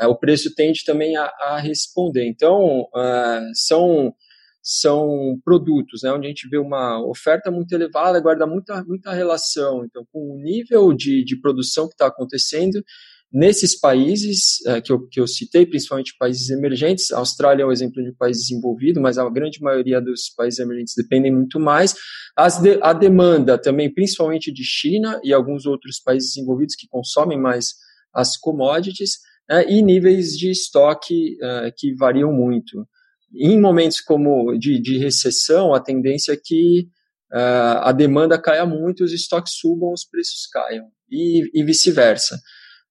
é, 0.00 0.06
o 0.06 0.16
preço 0.16 0.54
tende 0.54 0.84
também 0.84 1.16
a, 1.16 1.24
a 1.40 1.58
responder. 1.58 2.26
Então, 2.26 2.86
é, 2.96 3.40
são 3.54 4.14
são 4.62 5.38
produtos, 5.44 6.02
né, 6.02 6.12
onde 6.12 6.26
a 6.26 6.28
gente 6.28 6.48
vê 6.48 6.56
uma 6.56 7.04
oferta 7.04 7.50
muito 7.50 7.72
elevada, 7.72 8.20
guarda 8.20 8.46
muita, 8.46 8.84
muita 8.84 9.12
relação 9.12 9.84
então, 9.84 10.06
com 10.12 10.34
o 10.34 10.38
nível 10.38 10.92
de, 10.92 11.24
de 11.24 11.40
produção 11.40 11.88
que 11.88 11.94
está 11.94 12.06
acontecendo 12.06 12.82
nesses 13.32 13.78
países 13.78 14.64
é, 14.66 14.80
que, 14.80 14.92
eu, 14.92 15.08
que 15.08 15.18
eu 15.18 15.26
citei, 15.26 15.64
principalmente 15.64 16.14
países 16.18 16.50
emergentes. 16.50 17.10
A 17.10 17.18
Austrália 17.18 17.62
é 17.62 17.66
um 17.66 17.72
exemplo 17.72 18.02
de 18.04 18.12
país 18.12 18.36
desenvolvido, 18.36 19.00
mas 19.00 19.16
a 19.16 19.28
grande 19.30 19.60
maioria 19.60 20.00
dos 20.00 20.28
países 20.36 20.60
emergentes 20.60 20.94
dependem 20.94 21.32
muito 21.32 21.58
mais. 21.58 21.94
De, 22.62 22.78
a 22.82 22.92
demanda 22.92 23.56
também, 23.56 23.92
principalmente 23.92 24.52
de 24.52 24.62
China 24.62 25.18
e 25.24 25.32
alguns 25.32 25.64
outros 25.64 25.98
países 25.98 26.34
desenvolvidos 26.34 26.76
que 26.76 26.86
consomem 26.86 27.40
mais 27.40 27.70
as 28.14 28.36
commodities, 28.36 29.12
é, 29.50 29.72
e 29.72 29.82
níveis 29.82 30.36
de 30.36 30.50
estoque 30.50 31.36
é, 31.42 31.72
que 31.76 31.94
variam 31.94 32.32
muito 32.32 32.86
em 33.34 33.60
momentos 33.60 34.00
como 34.00 34.56
de, 34.58 34.80
de 34.80 34.98
recessão, 34.98 35.74
a 35.74 35.80
tendência 35.80 36.32
é 36.32 36.36
que 36.36 36.88
uh, 37.32 37.80
a 37.82 37.92
demanda 37.92 38.40
caia 38.40 38.66
muito, 38.66 39.04
os 39.04 39.12
estoques 39.12 39.54
subam, 39.54 39.92
os 39.92 40.04
preços 40.04 40.46
caiam, 40.52 40.86
e, 41.10 41.50
e 41.54 41.64
vice-versa. 41.64 42.38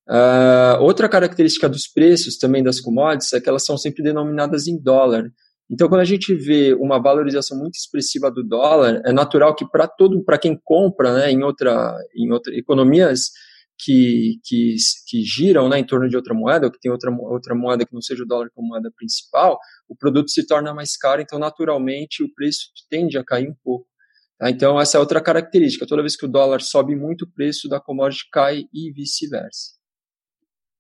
Uh, 0.10 0.82
outra 0.82 1.08
característica 1.08 1.70
dos 1.70 1.88
preços 1.88 2.38
também 2.38 2.64
das 2.64 2.80
commodities 2.80 3.34
é 3.34 3.40
que 3.40 3.48
elas 3.48 3.64
são 3.64 3.78
sempre 3.78 4.04
denominadas 4.04 4.68
em 4.68 4.82
dólar. 4.82 5.32
Então, 5.70 5.88
quando 5.88 6.02
a 6.02 6.06
gente 6.06 6.36
vê 6.36 6.74
uma 6.74 7.02
valorização 7.02 7.58
muito 7.58 7.76
expressiva 7.76 8.30
do 8.30 8.44
dólar, 8.44 9.02
é 9.06 9.14
natural 9.14 9.56
que 9.56 9.66
para 9.66 9.88
todo, 9.88 10.22
para 10.24 10.38
quem 10.38 10.60
compra, 10.62 11.14
né, 11.14 11.32
em 11.32 11.44
outra, 11.44 11.96
em 12.14 12.30
outra 12.32 12.54
economias 12.54 13.32
que, 13.84 14.40
que, 14.44 14.76
que 15.08 15.24
giram 15.24 15.68
né, 15.68 15.80
em 15.80 15.86
torno 15.86 16.08
de 16.08 16.16
outra 16.16 16.34
moeda, 16.34 16.68
ou 16.68 16.72
que 16.72 16.80
tem 16.80 16.92
outra, 16.92 17.12
outra 17.12 17.56
moeda 17.56 17.86
que 17.86 17.94
não 17.94 18.02
seja 18.02 18.24
o 18.24 18.28
dólar 18.28 18.50
como 18.54 18.68
moeda 18.68 18.92
principal, 18.96 19.58
o 19.90 19.96
produto 19.96 20.30
se 20.30 20.46
torna 20.46 20.74
mais 20.74 20.96
caro, 20.96 21.22
então 21.22 21.40
naturalmente 21.40 22.24
o 22.24 22.34
preço 22.34 22.68
tende 22.90 23.18
a 23.18 23.24
cair 23.24 23.50
um 23.50 23.56
pouco. 23.64 23.88
Tá? 24.38 24.50
Então 24.50 24.80
essa 24.80 24.98
é 24.98 25.00
outra 25.00 25.22
característica. 25.22 25.88
Toda 25.88 26.04
vez 26.04 26.16
que 26.16 26.26
o 26.26 26.30
dólar 26.30 26.62
sobe 26.62 26.96
muito, 26.96 27.24
o 27.24 27.32
preço 27.32 27.68
da 27.68 27.80
commodity 27.80 28.28
cai 28.32 28.64
e 28.74 28.92
vice-versa. 28.92 29.82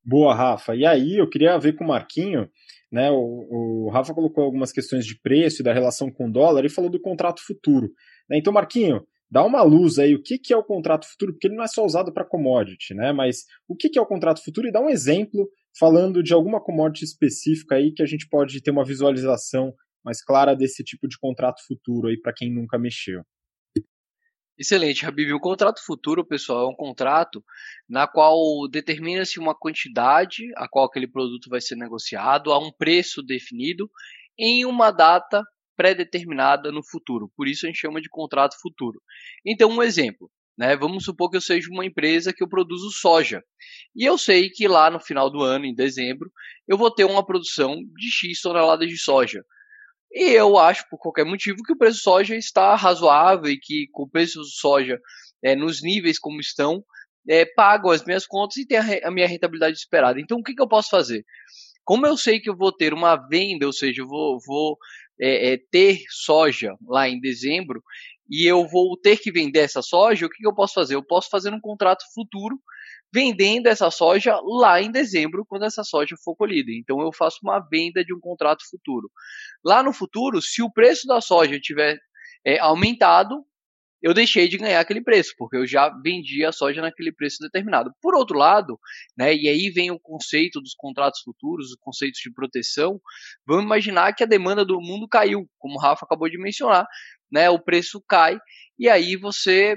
Boa, 0.03 0.33
Rafa. 0.33 0.75
E 0.75 0.85
aí 0.85 1.17
eu 1.17 1.29
queria 1.29 1.57
ver 1.59 1.73
com 1.73 1.83
o 1.83 1.87
Marquinho, 1.87 2.49
né? 2.91 3.11
O, 3.11 3.85
o, 3.85 3.89
Rafa 3.91 4.13
colocou 4.13 4.43
algumas 4.43 4.71
questões 4.71 5.05
de 5.05 5.19
preço 5.21 5.61
e 5.61 5.63
da 5.63 5.71
relação 5.71 6.11
com 6.11 6.27
o 6.27 6.31
dólar 6.31 6.65
e 6.65 6.69
falou 6.69 6.89
do 6.89 6.99
contrato 6.99 7.39
futuro. 7.45 7.87
Né? 8.27 8.37
Então, 8.39 8.51
Marquinho, 8.51 9.05
dá 9.31 9.43
uma 9.45 9.63
luz 9.63 9.97
aí, 9.97 10.13
o 10.13 10.21
que, 10.21 10.37
que 10.37 10.53
é 10.53 10.57
o 10.57 10.63
contrato 10.63 11.07
futuro, 11.07 11.31
porque 11.31 11.47
ele 11.47 11.55
não 11.55 11.63
é 11.63 11.67
só 11.67 11.85
usado 11.85 12.13
para 12.13 12.27
commodity, 12.27 12.93
né? 12.93 13.13
Mas 13.13 13.45
o 13.67 13.75
que, 13.75 13.89
que 13.89 13.97
é 13.97 14.01
o 14.01 14.05
contrato 14.05 14.43
futuro 14.43 14.67
e 14.67 14.71
dá 14.71 14.81
um 14.81 14.89
exemplo 14.89 15.49
falando 15.79 16.21
de 16.21 16.33
alguma 16.33 16.61
commodity 16.61 17.05
específica 17.05 17.75
aí 17.75 17.93
que 17.93 18.03
a 18.03 18.05
gente 18.05 18.27
pode 18.27 18.61
ter 18.61 18.71
uma 18.71 18.83
visualização 18.83 19.73
mais 20.03 20.21
clara 20.21 20.53
desse 20.53 20.83
tipo 20.83 21.07
de 21.07 21.17
contrato 21.17 21.61
futuro 21.65 22.09
aí 22.09 22.19
para 22.19 22.33
quem 22.33 22.53
nunca 22.53 22.77
mexeu. 22.77 23.21
Excelente, 24.57 25.05
Habib. 25.05 25.31
O 25.33 25.39
contrato 25.39 25.83
futuro, 25.83 26.25
pessoal, 26.25 26.67
é 26.67 26.69
um 26.69 26.75
contrato 26.75 27.43
na 27.89 28.05
qual 28.05 28.37
determina-se 28.69 29.39
uma 29.39 29.55
quantidade 29.55 30.43
a 30.55 30.67
qual 30.67 30.85
aquele 30.85 31.07
produto 31.07 31.49
vai 31.49 31.61
ser 31.61 31.75
negociado 31.75 32.51
a 32.51 32.59
um 32.59 32.71
preço 32.71 33.23
definido 33.23 33.89
em 34.37 34.65
uma 34.65 34.91
data 34.91 35.41
pré-determinada 35.75 36.71
no 36.71 36.81
futuro. 36.83 37.31
Por 37.35 37.47
isso 37.47 37.65
a 37.65 37.69
gente 37.69 37.79
chama 37.79 38.01
de 38.01 38.09
contrato 38.09 38.59
futuro. 38.61 39.01
Então, 39.45 39.69
um 39.69 39.83
exemplo. 39.83 40.29
Né? 40.57 40.75
Vamos 40.75 41.03
supor 41.03 41.29
que 41.29 41.37
eu 41.37 41.41
seja 41.41 41.69
uma 41.71 41.85
empresa 41.85 42.33
que 42.33 42.43
eu 42.43 42.49
produzo 42.49 42.91
soja. 42.91 43.41
E 43.95 44.05
eu 44.05 44.17
sei 44.17 44.49
que 44.49 44.67
lá 44.67 44.89
no 44.89 44.99
final 44.99 45.29
do 45.29 45.41
ano, 45.41 45.65
em 45.65 45.73
dezembro, 45.73 46.31
eu 46.67 46.77
vou 46.77 46.91
ter 46.93 47.05
uma 47.05 47.25
produção 47.25 47.77
de 47.95 48.11
X 48.11 48.41
toneladas 48.41 48.87
de 48.87 48.97
soja. 48.97 49.43
E 50.11 50.31
eu 50.31 50.57
acho, 50.57 50.85
por 50.89 50.99
qualquer 50.99 51.25
motivo, 51.25 51.63
que 51.63 51.71
o 51.71 51.77
preço 51.77 51.99
do 51.99 52.03
soja 52.03 52.35
está 52.35 52.75
razoável 52.75 53.49
e 53.49 53.57
que 53.57 53.87
com 53.93 54.03
o 54.03 54.09
preço 54.09 54.39
do 54.39 54.45
soja 54.45 54.99
é, 55.43 55.55
nos 55.55 55.81
níveis 55.81 56.19
como 56.19 56.39
estão, 56.41 56.83
é, 57.29 57.45
pago 57.45 57.91
as 57.91 58.03
minhas 58.03 58.25
contas 58.25 58.57
e 58.57 58.67
tenho 58.67 58.81
a, 58.81 59.07
a 59.07 59.11
minha 59.11 59.27
rentabilidade 59.27 59.77
esperada. 59.77 60.19
Então, 60.19 60.39
o 60.39 60.43
que, 60.43 60.53
que, 60.53 60.61
eu 60.61 60.67
posso 60.67 60.89
fazer? 60.89 61.23
Como 61.83 62.05
eu 62.05 62.17
sei 62.17 62.39
que 62.39 62.49
eu 62.49 62.55
vou 62.55 62.71
ter 62.71 62.93
uma 62.93 63.15
venda, 63.15 63.65
ou 63.65 63.73
seja, 63.73 64.01
eu 64.01 64.07
vou, 64.07 64.37
vou 64.45 64.77
é, 65.19 65.53
é, 65.53 65.57
ter 65.71 66.01
soja 66.09 66.75
lá 66.87 67.07
em 67.07 67.19
dezembro 67.19 67.81
e 68.29 68.45
eu 68.45 68.65
vou 68.67 68.97
ter 68.97 69.17
que 69.17 69.31
vender 69.31 69.59
essa 69.59 69.81
soja, 69.81 70.25
o 70.25 70.29
que, 70.29 70.37
que 70.37 70.47
eu 70.47 70.55
posso 70.55 70.73
fazer? 70.73 70.95
Eu 70.95 71.05
posso 71.05 71.29
fazer 71.29 71.53
um 71.53 71.59
contrato 71.59 72.03
futuro 72.13 72.57
vendendo 73.13 73.67
essa 73.67 73.91
soja 73.91 74.39
lá 74.41 74.81
em 74.81 74.89
dezembro, 74.89 75.45
quando 75.45 75.65
essa 75.65 75.83
soja 75.83 76.15
for 76.23 76.35
colhida. 76.35 76.71
Então 76.71 77.01
eu 77.01 77.11
faço 77.11 77.39
uma 77.43 77.59
venda 77.59 78.05
de 78.05 78.13
um 78.15 78.19
contrato 78.19 78.63
futuro. 78.69 79.11
Lá 79.63 79.83
no 79.83 79.91
futuro, 79.91 80.41
se 80.41 80.61
o 80.61 80.71
preço 80.71 81.05
da 81.05 81.19
soja 81.19 81.59
tiver 81.59 81.99
é, 82.45 82.57
aumentado, 82.59 83.43
eu 84.01 84.13
deixei 84.13 84.47
de 84.47 84.57
ganhar 84.57 84.79
aquele 84.79 85.01
preço, 85.01 85.33
porque 85.37 85.57
eu 85.57 85.67
já 85.67 85.89
vendi 86.03 86.43
a 86.43 86.51
soja 86.51 86.81
naquele 86.81 87.11
preço 87.11 87.37
determinado. 87.39 87.91
Por 88.01 88.15
outro 88.15 88.37
lado, 88.37 88.79
né, 89.17 89.35
e 89.35 89.47
aí 89.47 89.69
vem 89.69 89.91
o 89.91 89.99
conceito 89.99 90.59
dos 90.59 90.73
contratos 90.75 91.21
futuros, 91.21 91.71
os 91.71 91.77
conceitos 91.79 92.19
de 92.23 92.33
proteção, 92.33 92.99
vamos 93.45 93.65
imaginar 93.65 94.13
que 94.13 94.23
a 94.23 94.27
demanda 94.27 94.65
do 94.65 94.79
mundo 94.81 95.07
caiu, 95.07 95.47
como 95.59 95.75
o 95.75 95.81
Rafa 95.81 96.05
acabou 96.05 96.29
de 96.29 96.37
mencionar, 96.37 96.87
né, 97.31 97.49
o 97.49 97.59
preço 97.59 98.03
cai, 98.07 98.37
e 98.77 98.89
aí 98.89 99.15
você, 99.15 99.75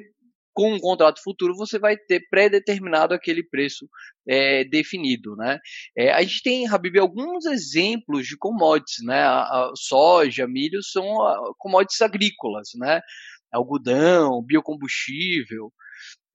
com 0.54 0.72
um 0.72 0.78
contrato 0.78 1.22
futuro, 1.22 1.54
você 1.54 1.78
vai 1.78 1.96
ter 1.96 2.26
pré-determinado 2.30 3.12
aquele 3.12 3.42
preço 3.42 3.86
é, 4.26 4.64
definido, 4.64 5.36
né? 5.36 5.58
É, 5.96 6.10
a 6.12 6.22
gente 6.22 6.42
tem, 6.42 6.68
Habib, 6.68 6.98
alguns 6.98 7.44
exemplos 7.44 8.26
de 8.26 8.36
commodities, 8.38 9.04
né? 9.04 9.22
A, 9.22 9.42
a 9.42 9.72
soja, 9.76 10.46
milho 10.46 10.82
são 10.82 11.22
ah, 11.22 11.52
commodities 11.58 12.00
agrícolas, 12.00 12.70
né? 12.76 13.00
Algodão, 13.56 14.42
biocombustível. 14.44 15.72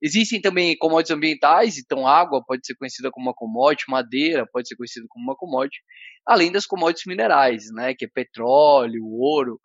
Existem 0.02 0.40
também 0.40 0.76
commodities 0.78 1.14
ambientais, 1.14 1.76
então 1.78 2.06
água 2.06 2.42
pode 2.44 2.66
ser 2.66 2.74
conhecida 2.74 3.10
como 3.10 3.26
uma 3.26 3.34
commodity, 3.34 3.84
madeira 3.88 4.46
pode 4.50 4.66
ser 4.66 4.76
conhecida 4.76 5.06
como 5.08 5.24
uma 5.24 5.36
commodity, 5.36 5.78
além 6.26 6.50
das 6.50 6.64
commodities 6.64 7.04
minerais, 7.06 7.64
né, 7.74 7.94
que 7.94 8.06
é 8.06 8.08
petróleo, 8.08 9.04
ouro. 9.04 9.60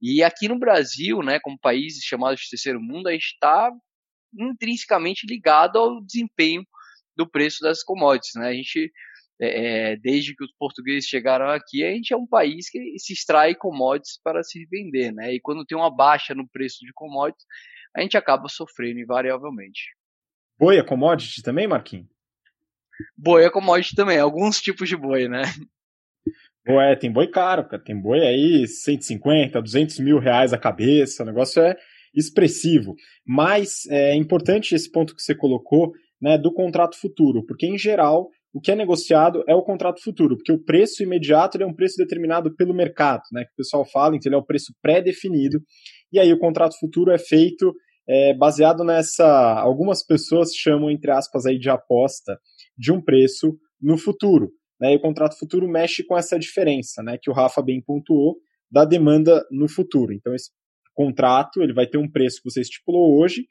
E 0.00 0.22
aqui 0.22 0.48
no 0.48 0.58
Brasil, 0.58 1.18
né, 1.18 1.38
como 1.40 1.58
países 1.58 2.02
chamados 2.02 2.40
de 2.40 2.50
terceiro 2.50 2.80
mundo, 2.80 3.08
a 3.08 3.12
gente 3.12 3.32
está 3.32 3.70
intrinsecamente 4.38 5.26
ligado 5.26 5.78
ao 5.78 6.02
desempenho 6.02 6.64
do 7.16 7.28
preço 7.28 7.58
das 7.60 7.82
commodities, 7.82 8.32
né? 8.34 8.48
A 8.48 8.52
gente 8.52 8.90
é, 9.40 9.92
é, 9.92 9.96
desde 9.96 10.34
que 10.34 10.44
os 10.44 10.52
portugueses 10.58 11.08
chegaram 11.08 11.48
aqui, 11.48 11.84
a 11.84 11.90
gente 11.90 12.12
é 12.12 12.16
um 12.16 12.26
país 12.26 12.70
que 12.70 12.98
se 12.98 13.12
extrai 13.12 13.54
commodities 13.54 14.20
para 14.22 14.42
se 14.42 14.64
vender, 14.66 15.12
né? 15.12 15.34
E 15.34 15.40
quando 15.40 15.64
tem 15.64 15.76
uma 15.76 15.94
baixa 15.94 16.34
no 16.34 16.48
preço 16.48 16.84
de 16.84 16.92
commodities, 16.92 17.44
a 17.96 18.00
gente 18.00 18.16
acaba 18.16 18.48
sofrendo 18.48 19.00
invariavelmente. 19.00 19.90
Boi 20.58 20.78
é 20.78 20.84
commodity 20.84 21.42
também, 21.42 21.66
Marquinhos? 21.66 22.06
Boi 23.16 23.44
é 23.44 23.50
commodity 23.50 23.96
também, 23.96 24.18
alguns 24.18 24.60
tipos 24.60 24.88
de 24.88 24.96
boi, 24.96 25.28
né? 25.28 25.42
Ué, 26.66 26.96
tem 26.96 27.12
boi 27.12 27.26
caro, 27.26 27.68
cara. 27.68 27.82
Tem 27.82 28.00
boi 28.00 28.20
aí 28.20 28.66
150, 28.66 29.60
200 29.60 29.98
mil 29.98 30.18
reais 30.18 30.52
a 30.52 30.58
cabeça. 30.58 31.22
O 31.22 31.26
negócio 31.26 31.62
é 31.62 31.76
expressivo. 32.14 32.94
Mas 33.26 33.86
é 33.90 34.14
importante 34.14 34.74
esse 34.74 34.90
ponto 34.90 35.14
que 35.14 35.22
você 35.22 35.34
colocou, 35.34 35.92
né, 36.20 36.38
do 36.38 36.52
contrato 36.52 36.98
futuro, 36.98 37.44
porque 37.44 37.66
em 37.66 37.76
geral 37.76 38.30
o 38.54 38.60
que 38.60 38.70
é 38.70 38.76
negociado 38.76 39.42
é 39.48 39.54
o 39.54 39.64
contrato 39.64 40.00
futuro, 40.00 40.36
porque 40.36 40.52
o 40.52 40.62
preço 40.62 41.02
imediato 41.02 41.60
é 41.60 41.66
um 41.66 41.74
preço 41.74 41.96
determinado 41.98 42.54
pelo 42.54 42.72
mercado, 42.72 43.22
né, 43.32 43.44
que 43.44 43.50
o 43.50 43.56
pessoal 43.56 43.84
fala, 43.84 44.14
então 44.14 44.30
ele 44.30 44.36
é 44.36 44.38
o 44.38 44.46
preço 44.46 44.72
pré-definido, 44.80 45.60
e 46.12 46.20
aí 46.20 46.32
o 46.32 46.38
contrato 46.38 46.78
futuro 46.78 47.10
é 47.10 47.18
feito 47.18 47.74
é, 48.08 48.32
baseado 48.32 48.84
nessa, 48.84 49.26
algumas 49.58 50.06
pessoas 50.06 50.54
chamam, 50.54 50.88
entre 50.88 51.10
aspas, 51.10 51.46
aí 51.46 51.58
de 51.58 51.68
aposta 51.68 52.38
de 52.78 52.92
um 52.92 53.02
preço 53.02 53.58
no 53.82 53.98
futuro, 53.98 54.52
né, 54.80 54.92
e 54.92 54.96
o 54.96 55.00
contrato 55.00 55.36
futuro 55.36 55.68
mexe 55.68 56.04
com 56.04 56.16
essa 56.16 56.38
diferença, 56.38 57.02
né, 57.02 57.18
que 57.20 57.28
o 57.28 57.34
Rafa 57.34 57.60
bem 57.60 57.82
pontuou, 57.82 58.36
da 58.70 58.84
demanda 58.84 59.44
no 59.50 59.68
futuro. 59.68 60.12
Então 60.12 60.34
esse 60.34 60.50
contrato, 60.94 61.60
ele 61.60 61.72
vai 61.72 61.86
ter 61.86 61.98
um 61.98 62.10
preço 62.10 62.40
que 62.40 62.50
você 62.50 62.60
estipulou 62.60 63.18
hoje, 63.18 63.46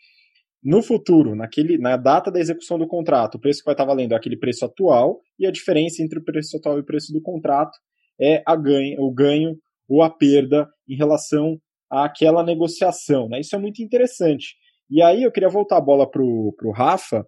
no 0.64 0.82
futuro, 0.82 1.36
naquele, 1.36 1.78
na 1.78 1.98
data 1.98 2.32
da 2.32 2.40
execução 2.40 2.80
do 2.80 2.88
contrato, 2.88 3.36
o 3.36 3.40
preço 3.40 3.60
que 3.60 3.66
vai 3.66 3.74
estar 3.74 3.86
valendo 3.86 4.14
é 4.14 4.16
aquele 4.16 4.38
preço 4.38 4.64
atual 4.64 5.20
e 5.38 5.46
a 5.46 5.52
diferença 5.52 6.02
entre 6.02 6.20
o 6.20 6.24
preço 6.24 6.56
atual 6.56 6.78
e 6.78 6.82
o 6.82 6.86
preço 6.86 7.12
do 7.12 7.22
contrato 7.22 7.78
é 8.20 8.42
a 8.46 8.56
ganho, 8.56 9.02
o 9.02 9.14
ganho 9.14 9.58
ou 9.90 10.02
a 10.02 10.10
perda 10.10 10.70
em 10.88 10.96
relação 10.96 11.60
àquela 11.90 12.44
negociação. 12.44 13.28
Né? 13.28 13.42
Isso 13.42 13.56
é 13.56 13.60
muito 13.60 13.84
interessante. 13.84 14.56
E 14.90 15.02
aí 15.02 15.24
eu 15.24 15.32
queria 15.32 15.50
voltar 15.50 15.78
a 15.78 15.82
bola 15.82 16.10
para 16.10 16.22
o 16.22 16.72
Rafa, 16.74 17.26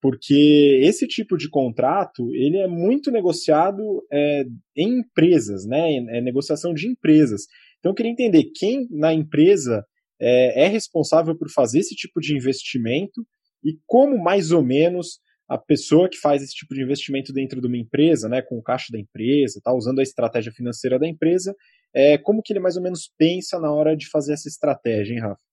porque 0.00 0.80
esse 0.82 1.06
tipo 1.06 1.36
de 1.36 1.48
contrato 1.50 2.34
ele 2.34 2.58
é 2.58 2.66
muito 2.66 3.10
negociado 3.10 3.82
é, 4.10 4.44
em 4.76 5.00
empresas, 5.00 5.64
né? 5.64 5.94
É 5.94 6.20
negociação 6.20 6.74
de 6.74 6.88
empresas. 6.88 7.42
Então 7.78 7.92
eu 7.92 7.94
queria 7.94 8.12
entender 8.12 8.50
quem 8.54 8.86
na 8.90 9.14
empresa 9.14 9.84
é, 10.22 10.64
é 10.64 10.68
responsável 10.68 11.36
por 11.36 11.50
fazer 11.50 11.80
esse 11.80 11.94
tipo 11.96 12.20
de 12.20 12.36
investimento 12.36 13.26
e 13.64 13.76
como 13.86 14.16
mais 14.22 14.52
ou 14.52 14.62
menos 14.62 15.20
a 15.48 15.58
pessoa 15.58 16.08
que 16.08 16.16
faz 16.16 16.42
esse 16.42 16.54
tipo 16.54 16.74
de 16.74 16.82
investimento 16.82 17.32
dentro 17.32 17.60
de 17.60 17.66
uma 17.66 17.76
empresa, 17.76 18.28
né, 18.28 18.40
com 18.40 18.56
o 18.56 18.62
caixa 18.62 18.86
da 18.90 18.98
empresa, 18.98 19.60
tá 19.62 19.72
usando 19.72 19.98
a 19.98 20.02
estratégia 20.02 20.52
financeira 20.52 20.98
da 20.98 21.06
empresa, 21.06 21.54
é, 21.94 22.16
como 22.16 22.40
que 22.42 22.52
ele 22.52 22.60
mais 22.60 22.76
ou 22.76 22.82
menos 22.82 23.12
pensa 23.18 23.58
na 23.58 23.70
hora 23.70 23.96
de 23.96 24.08
fazer 24.08 24.32
essa 24.32 24.48
estratégia, 24.48 25.12
hein, 25.12 25.20
Rafa? 25.20 25.51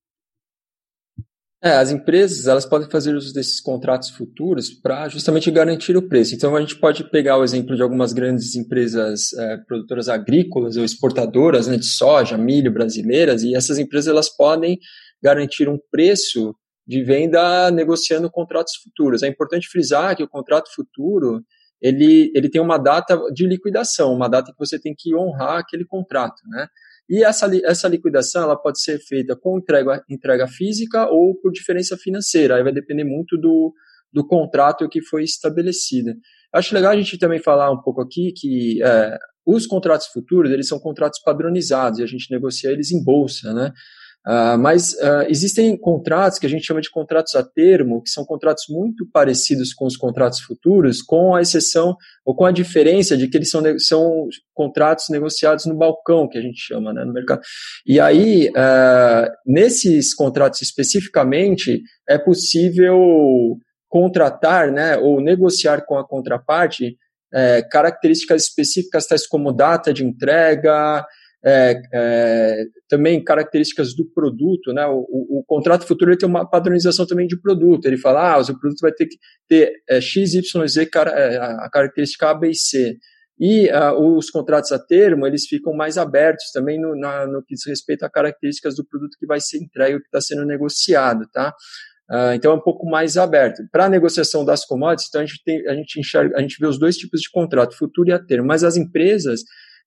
É, 1.62 1.72
as 1.72 1.92
empresas 1.92 2.48
elas 2.48 2.66
podem 2.66 2.90
fazer 2.90 3.14
uso 3.16 3.34
desses 3.34 3.60
contratos 3.60 4.12
futuros 4.12 4.70
para 4.70 5.10
justamente 5.10 5.52
garantir 5.52 5.98
o 5.98 6.08
preço. 6.08 6.34
Então 6.34 6.56
a 6.56 6.62
gente 6.62 6.78
pode 6.78 7.04
pegar 7.10 7.38
o 7.38 7.44
exemplo 7.44 7.76
de 7.76 7.82
algumas 7.82 8.14
grandes 8.14 8.56
empresas 8.56 9.34
é, 9.34 9.58
produtoras 9.68 10.08
agrícolas 10.08 10.78
ou 10.78 10.86
exportadoras 10.86 11.68
né, 11.68 11.76
de 11.76 11.86
soja, 11.86 12.38
milho 12.38 12.72
brasileiras, 12.72 13.44
e 13.44 13.54
essas 13.54 13.78
empresas 13.78 14.08
elas 14.08 14.30
podem 14.30 14.80
garantir 15.22 15.68
um 15.68 15.78
preço 15.92 16.56
de 16.88 17.04
venda 17.04 17.70
negociando 17.72 18.32
contratos 18.32 18.74
futuros. 18.82 19.22
É 19.22 19.28
importante 19.28 19.68
frisar 19.68 20.16
que 20.16 20.24
o 20.24 20.30
contrato 20.30 20.74
futuro 20.74 21.44
ele, 21.82 22.32
ele 22.34 22.50
tem 22.50 22.62
uma 22.62 22.78
data 22.78 23.18
de 23.34 23.46
liquidação, 23.46 24.14
uma 24.14 24.30
data 24.30 24.52
que 24.52 24.58
você 24.58 24.80
tem 24.80 24.96
que 24.98 25.14
honrar 25.14 25.60
aquele 25.60 25.86
contrato, 25.86 26.42
né? 26.48 26.68
E 27.10 27.24
essa, 27.24 27.50
essa 27.66 27.88
liquidação 27.88 28.44
ela 28.44 28.56
pode 28.56 28.82
ser 28.82 29.00
feita 29.00 29.36
com 29.36 29.58
entrega, 29.58 30.04
entrega 30.08 30.48
física 30.48 31.08
ou 31.10 31.36
por 31.42 31.52
diferença 31.52 31.98
financeira. 31.98 32.56
Aí 32.56 32.64
vai 32.64 32.72
depender 32.72 33.04
muito 33.04 33.36
do, 33.36 33.74
do 34.14 34.26
contrato 34.28 34.88
que 34.88 35.02
foi 35.02 35.24
estabelecido. 35.24 36.14
Acho 36.54 36.76
legal 36.76 36.92
a 36.92 36.96
gente 36.96 37.18
também 37.18 37.40
falar 37.40 37.72
um 37.72 37.82
pouco 37.82 38.02
aqui 38.02 38.32
que 38.36 38.82
é, 38.84 39.18
os 39.46 39.66
contratos 39.66 40.08
futuros 40.08 40.52
eles 40.52 40.68
são 40.68 40.80
contratos 40.80 41.20
padronizados 41.22 42.00
e 42.00 42.04
a 42.04 42.08
gente 42.08 42.32
negocia 42.32 42.72
eles 42.72 42.92
em 42.92 43.04
bolsa, 43.04 43.54
né? 43.54 43.72
Uh, 44.28 44.58
mas 44.60 44.94
uh, 44.94 45.26
existem 45.30 45.78
contratos 45.78 46.38
que 46.38 46.46
a 46.46 46.50
gente 46.50 46.66
chama 46.66 46.82
de 46.82 46.92
contratos 46.92 47.36
a 47.36 47.44
termo, 47.44 48.04
que 48.04 48.10
são 48.10 48.26
contratos 48.26 48.66
muito 48.70 49.10
parecidos 49.12 49.74
com 49.74 49.86
os 49.86 49.96
contratos 49.96 50.42
futuros, 50.42 51.02
com 51.02 51.34
a 51.34 51.42
exceção 51.42 51.96
ou 52.26 52.36
com 52.36 52.46
a 52.46 52.52
diferença 52.52 53.16
de 53.16 53.28
que 53.28 53.38
eles 53.38 53.50
são, 53.50 53.64
são 53.80 54.28
contratos 54.54 55.06
negociados 55.10 55.66
no 55.66 55.76
balcão, 55.76 56.28
que 56.28 56.38
a 56.38 56.42
gente 56.42 56.60
chama 56.60 56.94
né, 56.94 57.06
no 57.06 57.14
mercado. 57.14 57.42
E 57.88 58.00
aí, 58.00 58.50
uh, 58.50 59.32
nesses 59.46 60.14
contratos 60.14 60.62
especificamente, 60.62 61.82
é 62.08 62.18
possível 62.18 63.00
contratar 63.88 64.72
né, 64.72 64.98
ou 64.98 65.22
negociar 65.22 65.86
com 65.86 65.98
a 65.98 66.08
contraparte 66.08 66.98
é, 67.34 67.62
características 67.62 68.44
específicas, 68.44 69.08
tais 69.08 69.28
como 69.28 69.54
data 69.54 69.94
de 69.94 70.04
entrega, 70.04 71.06
é, 71.44 71.82
é, 71.94 72.66
também 72.90 73.24
características 73.24 73.96
do 73.96 74.06
produto, 74.06 74.74
né? 74.74 74.86
O, 74.88 75.06
o, 75.10 75.40
o, 75.40 75.44
contrato 75.46 75.86
futuro 75.86 76.18
tem 76.18 76.28
uma 76.28 76.50
padronização 76.50 77.06
também 77.06 77.28
de 77.28 77.40
produto. 77.40 77.86
Ele 77.86 77.98
fala, 77.98 78.34
ah, 78.34 78.38
o 78.40 78.44
seu 78.44 78.60
produto 78.60 78.82
vai 78.82 78.92
ter 78.92 79.06
que 79.06 79.16
ter 79.48 79.72
é, 79.90 80.02
X, 80.02 80.34
Y, 80.34 80.68
Z, 80.68 80.90
é, 81.16 81.38
a 81.38 81.70
característica 81.72 82.30
A, 82.30 82.34
B 82.34 82.50
e 82.50 82.56
C. 82.56 82.98
E 83.40 83.70
uh, 83.72 84.18
os 84.18 84.30
contratos 84.30 84.74
a 84.74 84.78
termo, 84.78 85.26
eles 85.26 85.46
ficam 85.46 85.74
mais 85.74 85.98
abertos 85.98 86.52
também 86.52 86.80
no, 86.80 86.94
na, 86.94 87.26
no 87.26 87.42
que 87.42 87.56
diz 87.56 87.66
respeito 87.66 88.04
a 88.04 88.10
características 88.10 88.76
do 88.76 88.86
produto 88.86 89.16
que 89.18 89.26
vai 89.26 89.40
ser 89.40 89.64
entregue, 89.64 90.00
que 90.00 90.08
está 90.08 90.20
sendo 90.20 90.46
negociado, 90.46 91.26
tá? 91.32 91.54
Uh, 92.12 92.34
então 92.34 92.52
é 92.52 92.56
um 92.56 92.62
pouco 92.62 92.86
mais 92.90 93.16
aberto. 93.16 93.62
Para 93.72 93.86
a 93.86 93.90
negociação 93.90 94.44
das 94.44 94.66
commodities, 94.66 95.08
então 95.08 95.22
a 95.22 95.26
gente, 95.26 95.42
tem, 95.46 95.68
a 95.70 95.74
gente 95.74 96.00
enxerga, 96.02 96.38
a 96.38 96.42
gente 96.42 96.58
vê 96.60 96.68
os 96.68 96.78
dois 96.78 96.98
tipos 96.98 97.22
de 97.22 97.30
contrato, 97.32 97.78
futuro 97.78 98.10
e 98.10 98.12
a 98.12 98.20
termo, 98.20 98.46
mas 98.46 98.64
as 98.64 98.76
empresas, 98.76 99.42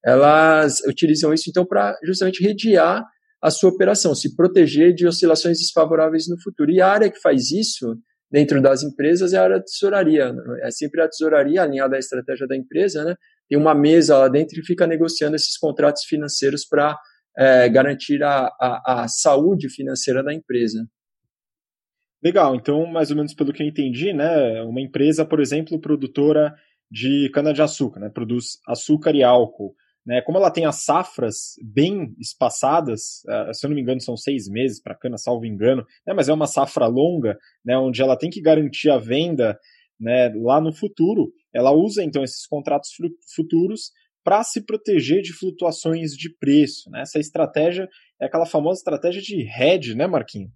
elas 0.05 0.81
utilizam 0.87 1.33
isso 1.33 1.49
então 1.49 1.65
para 1.65 1.97
justamente 2.03 2.43
rediar 2.43 3.03
a 3.41 3.51
sua 3.51 3.69
operação, 3.69 4.15
se 4.15 4.35
proteger 4.35 4.93
de 4.93 5.05
oscilações 5.05 5.57
desfavoráveis 5.57 6.27
no 6.29 6.41
futuro. 6.41 6.71
E 6.71 6.79
a 6.79 6.87
área 6.87 7.11
que 7.11 7.19
faz 7.19 7.51
isso 7.51 7.97
dentro 8.31 8.61
das 8.61 8.83
empresas 8.83 9.33
é 9.33 9.37
a 9.37 9.43
área 9.43 9.59
de 9.59 9.65
tesouraria. 9.65 10.33
É 10.61 10.71
sempre 10.71 11.01
a 11.01 11.07
tesouraria 11.07 11.61
alinhada 11.61 11.95
à 11.95 11.99
estratégia 11.99 12.47
da 12.47 12.55
empresa, 12.55 13.03
né? 13.03 13.15
Tem 13.49 13.57
uma 13.57 13.75
mesa 13.75 14.17
lá 14.17 14.27
dentro 14.27 14.59
e 14.59 14.65
fica 14.65 14.87
negociando 14.87 15.35
esses 15.35 15.57
contratos 15.57 16.03
financeiros 16.05 16.65
para 16.65 16.97
é, 17.37 17.67
garantir 17.69 18.23
a, 18.23 18.47
a, 18.59 19.03
a 19.03 19.07
saúde 19.07 19.69
financeira 19.69 20.23
da 20.23 20.33
empresa. 20.33 20.87
Legal, 22.23 22.55
então, 22.55 22.85
mais 22.85 23.11
ou 23.11 23.17
menos 23.17 23.33
pelo 23.33 23.51
que 23.51 23.61
eu 23.61 23.67
entendi, 23.67 24.13
né, 24.13 24.61
uma 24.61 24.79
empresa, 24.79 25.25
por 25.25 25.41
exemplo, 25.41 25.81
produtora 25.81 26.53
de 26.89 27.29
cana-de-açúcar, 27.33 27.99
né, 27.99 28.09
produz 28.09 28.59
açúcar 28.65 29.13
e 29.13 29.21
álcool, 29.21 29.75
né, 30.05 30.21
como 30.21 30.37
ela 30.37 30.51
tem 30.51 30.65
as 30.65 30.83
safras 30.83 31.53
bem 31.61 32.13
espaçadas, 32.19 33.23
uh, 33.25 33.53
se 33.53 33.65
eu 33.65 33.69
não 33.69 33.75
me 33.75 33.81
engano 33.81 34.01
são 34.01 34.17
seis 34.17 34.49
meses 34.49 34.81
para 34.81 34.95
cana, 34.95 35.17
salvo 35.17 35.45
engano, 35.45 35.85
né, 36.05 36.13
mas 36.13 36.27
é 36.27 36.33
uma 36.33 36.47
safra 36.47 36.87
longa, 36.87 37.37
né, 37.63 37.77
onde 37.77 38.01
ela 38.01 38.17
tem 38.17 38.29
que 38.29 38.41
garantir 38.41 38.89
a 38.89 38.97
venda 38.97 39.57
né, 39.99 40.33
lá 40.35 40.59
no 40.59 40.73
futuro, 40.73 41.31
ela 41.53 41.71
usa 41.71 42.03
então 42.03 42.23
esses 42.23 42.45
contratos 42.45 42.89
futuros 43.35 43.91
para 44.23 44.43
se 44.43 44.65
proteger 44.65 45.21
de 45.21 45.33
flutuações 45.33 46.11
de 46.11 46.29
preço. 46.29 46.89
Né? 46.89 47.01
Essa 47.01 47.19
estratégia 47.19 47.87
é 48.21 48.25
aquela 48.25 48.45
famosa 48.45 48.79
estratégia 48.79 49.21
de 49.21 49.45
hedge, 49.47 49.95
né, 49.95 50.07
Marquinhos? 50.07 50.51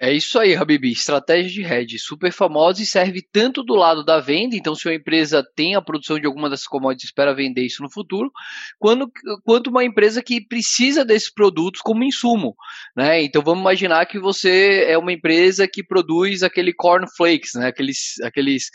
É 0.00 0.12
isso 0.12 0.40
aí, 0.40 0.56
Habibi. 0.56 0.90
Estratégia 0.90 1.50
de 1.50 1.62
hedge 1.62 1.98
super 2.00 2.32
famosa 2.32 2.82
e 2.82 2.86
serve 2.86 3.22
tanto 3.22 3.62
do 3.62 3.74
lado 3.74 4.04
da 4.04 4.18
venda, 4.18 4.56
então 4.56 4.74
se 4.74 4.88
uma 4.88 4.94
empresa 4.94 5.46
tem 5.54 5.76
a 5.76 5.82
produção 5.82 6.18
de 6.18 6.26
alguma 6.26 6.50
dessas 6.50 6.66
commodities 6.66 7.10
espera 7.10 7.32
vender 7.32 7.64
isso 7.64 7.80
no 7.80 7.88
futuro, 7.88 8.32
quando, 8.76 9.10
quanto 9.44 9.70
uma 9.70 9.84
empresa 9.84 10.20
que 10.20 10.44
precisa 10.44 11.04
desses 11.04 11.32
produtos 11.32 11.80
como 11.80 12.02
insumo. 12.02 12.56
Né? 12.96 13.22
Então 13.22 13.40
vamos 13.40 13.60
imaginar 13.60 14.04
que 14.06 14.18
você 14.18 14.84
é 14.88 14.98
uma 14.98 15.12
empresa 15.12 15.68
que 15.68 15.82
produz 15.82 16.42
aquele 16.42 16.72
cornflakes, 16.72 17.54
né? 17.54 17.68
aqueles, 17.68 18.20
aqueles 18.22 18.70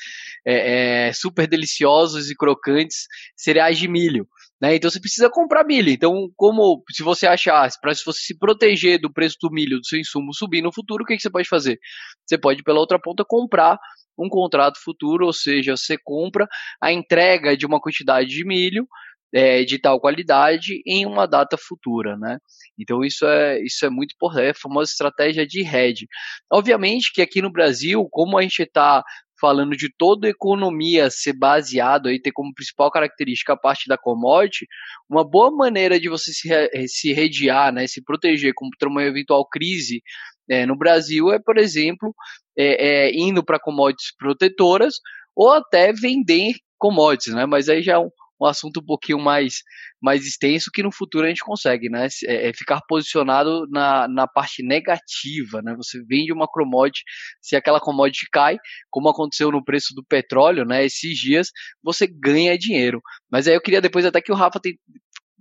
é, 0.48 1.08
é, 1.08 1.14
super 1.14 1.48
deliciosos 1.48 2.30
e 2.32 2.36
crocantes 2.36 3.08
cereais 3.36 3.78
de 3.78 3.90
milho. 3.90 4.26
Né? 4.62 4.76
Então 4.76 4.90
você 4.90 5.00
precisa 5.00 5.30
comprar 5.30 5.64
milho. 5.64 5.90
Então, 5.90 6.30
como 6.36 6.84
se 6.92 7.04
você 7.04 7.26
achar, 7.26 7.70
para 7.82 7.94
se 7.94 8.04
você 8.04 8.20
se 8.22 8.38
proteger 8.38 9.00
do 9.00 9.12
preço 9.12 9.38
do 9.42 9.52
milho, 9.52 9.80
do 9.80 9.86
seu 9.86 10.00
insumo 10.00 10.34
subir 10.34 10.62
no 10.62 10.74
futuro, 10.74 11.04
o 11.04 11.06
que, 11.06 11.16
que 11.16 11.22
você 11.22 11.30
pode 11.30 11.48
fazer? 11.48 11.80
Você 12.26 12.38
pode, 12.38 12.64
pela 12.64 12.80
outra 12.80 13.00
ponta, 13.00 13.24
comprar 13.26 13.78
um 14.18 14.28
contrato 14.28 14.80
futuro, 14.84 15.26
ou 15.26 15.34
seja, 15.34 15.78
você 15.78 15.98
compra 16.04 16.46
a 16.82 16.92
entrega 16.92 17.56
de 17.56 17.66
uma 17.66 17.80
quantidade 17.80 18.30
de 18.30 18.46
milho 18.46 18.86
é, 19.34 19.64
de 19.64 19.80
tal 19.80 20.00
qualidade 20.00 20.82
em 20.86 21.06
uma 21.06 21.28
data 21.28 21.56
futura, 21.58 22.18
né? 22.18 22.38
Então 22.78 23.04
isso 23.04 23.26
é 23.26 23.62
isso 23.62 23.86
é 23.86 23.90
muito 23.90 24.14
importante, 24.14 24.48
é 24.48 24.50
a 24.50 24.56
famosa 24.56 24.92
estratégia 24.92 25.46
de 25.46 25.62
hedge. 25.62 26.08
Obviamente 26.52 27.12
que 27.14 27.22
aqui 27.22 27.42
no 27.42 27.52
Brasil, 27.52 28.08
como 28.12 28.38
a 28.38 28.42
gente 28.42 28.64
está 28.64 29.04
falando 29.40 29.76
de 29.76 29.90
toda 29.98 30.28
economia 30.28 31.10
ser 31.10 31.34
baseado 31.34 32.08
aí 32.08 32.22
ter 32.22 32.32
como 32.32 32.54
principal 32.54 32.92
característica 32.92 33.54
a 33.54 33.58
parte 33.58 33.88
da 33.88 33.98
commodity, 33.98 34.68
uma 35.10 35.24
boa 35.24 35.52
maneira 35.52 36.00
de 36.00 36.10
você 36.10 36.32
se, 36.32 36.50
se 36.88 37.14
rediar, 37.14 37.74
né, 37.74 37.88
se 37.88 38.04
proteger 38.04 38.54
contra 38.54 38.90
uma 38.90 39.04
eventual 39.04 39.48
crise 39.48 40.02
é, 40.50 40.66
no 40.66 40.76
Brasil 40.76 41.32
é, 41.32 41.40
por 41.40 41.58
exemplo, 41.58 42.14
é, 42.58 43.08
é, 43.08 43.12
indo 43.14 43.44
para 43.44 43.60
commodities 43.60 44.16
protetoras 44.18 44.96
ou 45.36 45.52
até 45.52 45.94
vender 45.94 46.56
commodities, 46.78 47.34
né? 47.34 47.46
Mas 47.46 47.70
aí 47.70 47.84
já 47.84 47.94
é 47.94 47.98
um, 48.00 48.10
um 48.42 48.46
assunto 48.46 48.80
um 48.80 48.86
pouquinho 48.86 49.20
mais, 49.20 49.64
mais 50.02 50.26
extenso 50.26 50.72
que 50.74 50.82
no 50.82 50.92
futuro 50.92 51.26
a 51.26 51.30
gente 51.30 51.44
consegue, 51.44 51.90
né? 51.90 52.08
É, 52.26 52.50
é 52.50 52.54
ficar 52.54 52.82
posicionado 52.88 53.68
na, 53.70 54.08
na 54.08 54.28
parte 54.28 54.64
negativa, 54.64 55.62
né? 55.62 55.76
Você 55.78 56.02
vende 56.06 56.32
uma 56.32 56.48
commodity, 56.48 57.04
se 57.42 57.56
aquela 57.56 57.80
commodity 57.80 58.28
cai, 58.32 58.58
como 58.90 59.10
aconteceu 59.10 59.52
no 59.52 59.64
preço 59.64 59.94
do 59.94 60.04
petróleo, 60.04 60.66
né? 60.66 60.86
Esses 60.86 61.18
dias, 61.18 61.50
você 61.84 62.08
ganha 62.08 62.58
dinheiro. 62.58 63.02
Mas 63.32 63.48
aí 63.48 63.56
eu 63.56 63.62
queria 63.62 63.82
depois 63.82 64.06
até 64.06 64.22
que 64.22 64.32
o 64.32 64.36
Rafa 64.36 64.60
tem, 64.60 64.78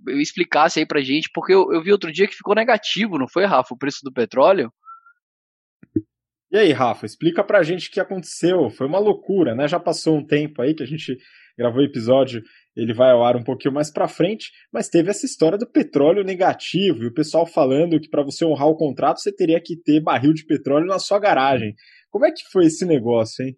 explicasse 0.07 0.79
aí 0.79 0.85
pra 0.85 1.01
gente, 1.01 1.29
porque 1.33 1.53
eu, 1.53 1.71
eu 1.71 1.81
vi 1.81 1.91
outro 1.91 2.11
dia 2.11 2.27
que 2.27 2.35
ficou 2.35 2.55
negativo, 2.55 3.17
não 3.17 3.27
foi, 3.27 3.45
Rafa, 3.45 3.73
o 3.73 3.77
preço 3.77 3.99
do 4.03 4.11
petróleo? 4.11 4.71
E 6.51 6.57
aí, 6.57 6.71
Rafa, 6.71 7.05
explica 7.05 7.43
pra 7.43 7.61
gente 7.61 7.89
o 7.89 7.91
que 7.91 7.99
aconteceu. 7.99 8.71
Foi 8.71 8.87
uma 8.87 8.97
loucura, 8.97 9.53
né? 9.53 9.67
Já 9.67 9.79
passou 9.79 10.17
um 10.17 10.25
tempo 10.25 10.61
aí 10.61 10.73
que 10.73 10.81
a 10.81 10.87
gente 10.87 11.15
gravou 11.55 11.83
episódio 11.83 12.41
ele 12.75 12.93
vai 12.93 13.11
ao 13.11 13.23
ar 13.23 13.35
um 13.35 13.43
pouquinho 13.43 13.73
mais 13.73 13.91
para 13.91 14.07
frente, 14.07 14.51
mas 14.71 14.89
teve 14.89 15.09
essa 15.09 15.25
história 15.25 15.57
do 15.57 15.69
petróleo 15.69 16.23
negativo 16.23 17.03
e 17.03 17.07
o 17.07 17.13
pessoal 17.13 17.45
falando 17.45 17.99
que 17.99 18.09
para 18.09 18.23
você 18.23 18.45
honrar 18.45 18.67
o 18.67 18.77
contrato 18.77 19.19
você 19.19 19.31
teria 19.31 19.59
que 19.59 19.75
ter 19.75 19.99
barril 19.99 20.33
de 20.33 20.45
petróleo 20.45 20.85
na 20.85 20.99
sua 20.99 21.19
garagem. 21.19 21.73
Como 22.09 22.25
é 22.25 22.31
que 22.31 22.43
foi 22.51 22.65
esse 22.65 22.85
negócio, 22.85 23.45
hein? 23.45 23.55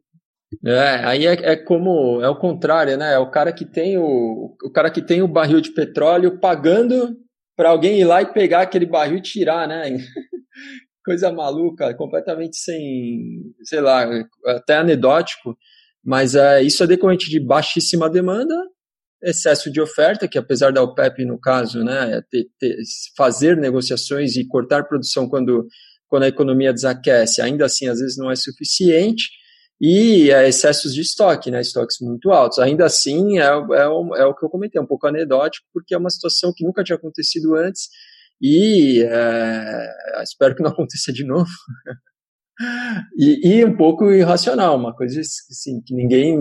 É, 0.65 1.05
aí 1.05 1.25
é, 1.25 1.33
é, 1.51 1.55
como 1.55 2.21
é 2.21 2.27
o 2.27 2.37
contrário, 2.37 2.97
né? 2.97 3.13
É 3.13 3.17
o 3.17 3.31
cara 3.31 3.53
que 3.53 3.63
tem 3.63 3.97
o, 3.97 4.55
o 4.61 4.71
cara 4.71 4.91
que 4.91 5.01
tem 5.01 5.21
o 5.21 5.27
barril 5.27 5.61
de 5.61 5.71
petróleo 5.71 6.39
pagando 6.39 7.15
para 7.55 7.69
alguém 7.69 7.99
ir 7.99 8.05
lá 8.05 8.21
e 8.21 8.33
pegar 8.33 8.61
aquele 8.61 8.85
barril 8.85 9.17
e 9.17 9.21
tirar, 9.21 9.67
né? 9.67 9.83
Coisa 11.05 11.31
maluca, 11.31 11.93
completamente 11.95 12.57
sem, 12.57 13.53
sei 13.63 13.79
lá, 13.81 14.05
até 14.45 14.75
anedótico. 14.75 15.57
Mas 16.03 16.35
é, 16.35 16.61
isso 16.61 16.83
é 16.83 16.87
decorrente 16.87 17.29
de 17.29 17.39
baixíssima 17.39 18.09
demanda 18.09 18.55
excesso 19.23 19.71
de 19.71 19.79
oferta, 19.79 20.27
que 20.27 20.37
apesar 20.37 20.71
da 20.71 20.81
OPEP, 20.81 21.25
no 21.25 21.39
caso, 21.39 21.83
né, 21.83 22.21
ter, 22.29 22.47
ter, 22.59 22.77
fazer 23.15 23.57
negociações 23.57 24.35
e 24.35 24.47
cortar 24.47 24.85
produção 24.85 25.29
quando, 25.29 25.67
quando 26.07 26.23
a 26.23 26.27
economia 26.27 26.73
desaquece, 26.73 27.41
ainda 27.41 27.65
assim, 27.65 27.87
às 27.87 27.99
vezes 27.99 28.17
não 28.17 28.31
é 28.31 28.35
suficiente, 28.35 29.29
e 29.79 30.29
é 30.29 30.47
excessos 30.47 30.93
de 30.93 31.01
estoque, 31.01 31.49
né, 31.49 31.61
estoques 31.61 31.97
muito 32.01 32.31
altos. 32.31 32.59
Ainda 32.59 32.85
assim, 32.85 33.39
é, 33.39 33.45
é, 33.45 33.87
o, 33.87 34.15
é 34.15 34.25
o 34.25 34.35
que 34.35 34.45
eu 34.45 34.49
comentei, 34.49 34.79
é 34.79 34.83
um 34.83 34.87
pouco 34.87 35.07
anedótico, 35.07 35.67
porque 35.73 35.93
é 35.93 35.97
uma 35.97 36.09
situação 36.09 36.53
que 36.55 36.63
nunca 36.63 36.83
tinha 36.83 36.95
acontecido 36.95 37.55
antes, 37.55 37.89
e 38.41 39.03
é, 39.03 39.87
espero 40.23 40.55
que 40.55 40.63
não 40.63 40.69
aconteça 40.71 41.11
de 41.11 41.25
novo. 41.25 41.49
E, 43.17 43.59
e, 43.59 43.65
um 43.65 43.75
pouco 43.75 44.11
irracional, 44.11 44.75
uma 44.75 44.95
coisa 44.95 45.19
assim, 45.21 45.81
que 45.81 45.93
ninguém 45.93 46.37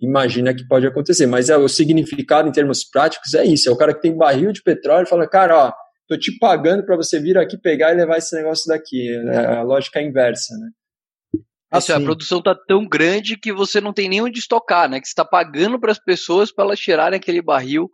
imagina 0.00 0.54
que 0.54 0.66
pode 0.66 0.86
acontecer. 0.86 1.26
Mas 1.26 1.50
é, 1.50 1.56
o 1.56 1.68
significado 1.68 2.48
em 2.48 2.52
termos 2.52 2.84
práticos 2.84 3.34
é 3.34 3.44
isso: 3.44 3.68
é 3.68 3.72
o 3.72 3.76
cara 3.76 3.94
que 3.94 4.02
tem 4.02 4.16
barril 4.16 4.52
de 4.52 4.62
petróleo 4.62 5.04
e 5.04 5.08
fala, 5.08 5.28
cara, 5.28 5.66
ó, 5.66 5.72
tô 6.08 6.16
te 6.18 6.36
pagando 6.38 6.84
para 6.84 6.96
você 6.96 7.20
vir 7.20 7.38
aqui 7.38 7.58
pegar 7.58 7.92
e 7.92 7.96
levar 7.96 8.18
esse 8.18 8.34
negócio 8.34 8.66
daqui. 8.66 9.08
É 9.08 9.46
a 9.56 9.62
lógica 9.62 10.00
é 10.00 10.04
inversa, 10.06 10.54
né? 10.56 10.70
Assim, 11.70 11.92
a 11.92 12.00
produção 12.00 12.42
tá 12.42 12.54
tão 12.54 12.86
grande 12.86 13.34
que 13.34 13.50
você 13.50 13.80
não 13.80 13.94
tem 13.94 14.06
nem 14.06 14.20
onde 14.20 14.38
estocar, 14.38 14.90
né? 14.90 15.00
Que 15.00 15.06
você 15.06 15.12
está 15.12 15.24
pagando 15.24 15.80
para 15.80 15.90
as 15.90 15.98
pessoas 15.98 16.52
para 16.52 16.64
elas 16.64 16.78
tirarem 16.78 17.16
aquele 17.16 17.40
barril 17.40 17.90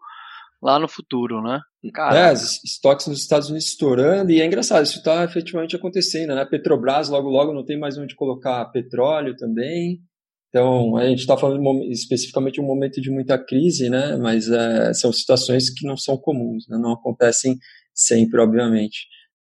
lá 0.61 0.81
no 0.81 0.88
futuro, 0.88 1.40
né? 1.40 1.61
É, 1.84 2.32
estoques 2.32 3.06
nos 3.06 3.20
Estados 3.20 3.48
Unidos 3.48 3.68
estourando, 3.68 4.32
e 4.32 4.40
é 4.40 4.44
engraçado, 4.44 4.84
isso 4.84 4.98
está 4.98 5.22
efetivamente 5.22 5.76
acontecendo, 5.76 6.34
né? 6.34 6.44
Petrobras 6.44 7.08
logo 7.08 7.28
logo 7.28 7.54
não 7.54 7.64
tem 7.64 7.78
mais 7.78 7.96
onde 7.96 8.16
colocar 8.16 8.64
petróleo 8.66 9.36
também. 9.36 10.00
Então, 10.48 10.96
a 10.96 11.06
gente 11.06 11.20
está 11.20 11.36
falando 11.36 11.62
especificamente 11.84 12.54
de 12.54 12.60
um 12.60 12.66
momento 12.66 13.00
de 13.00 13.10
muita 13.10 13.38
crise, 13.38 13.88
né? 13.88 14.16
Mas 14.16 14.50
é, 14.50 14.92
são 14.94 15.12
situações 15.12 15.70
que 15.70 15.86
não 15.86 15.96
são 15.96 16.16
comuns, 16.16 16.66
né? 16.68 16.78
não 16.78 16.92
acontecem 16.92 17.56
sempre, 17.94 18.40
obviamente. 18.40 19.06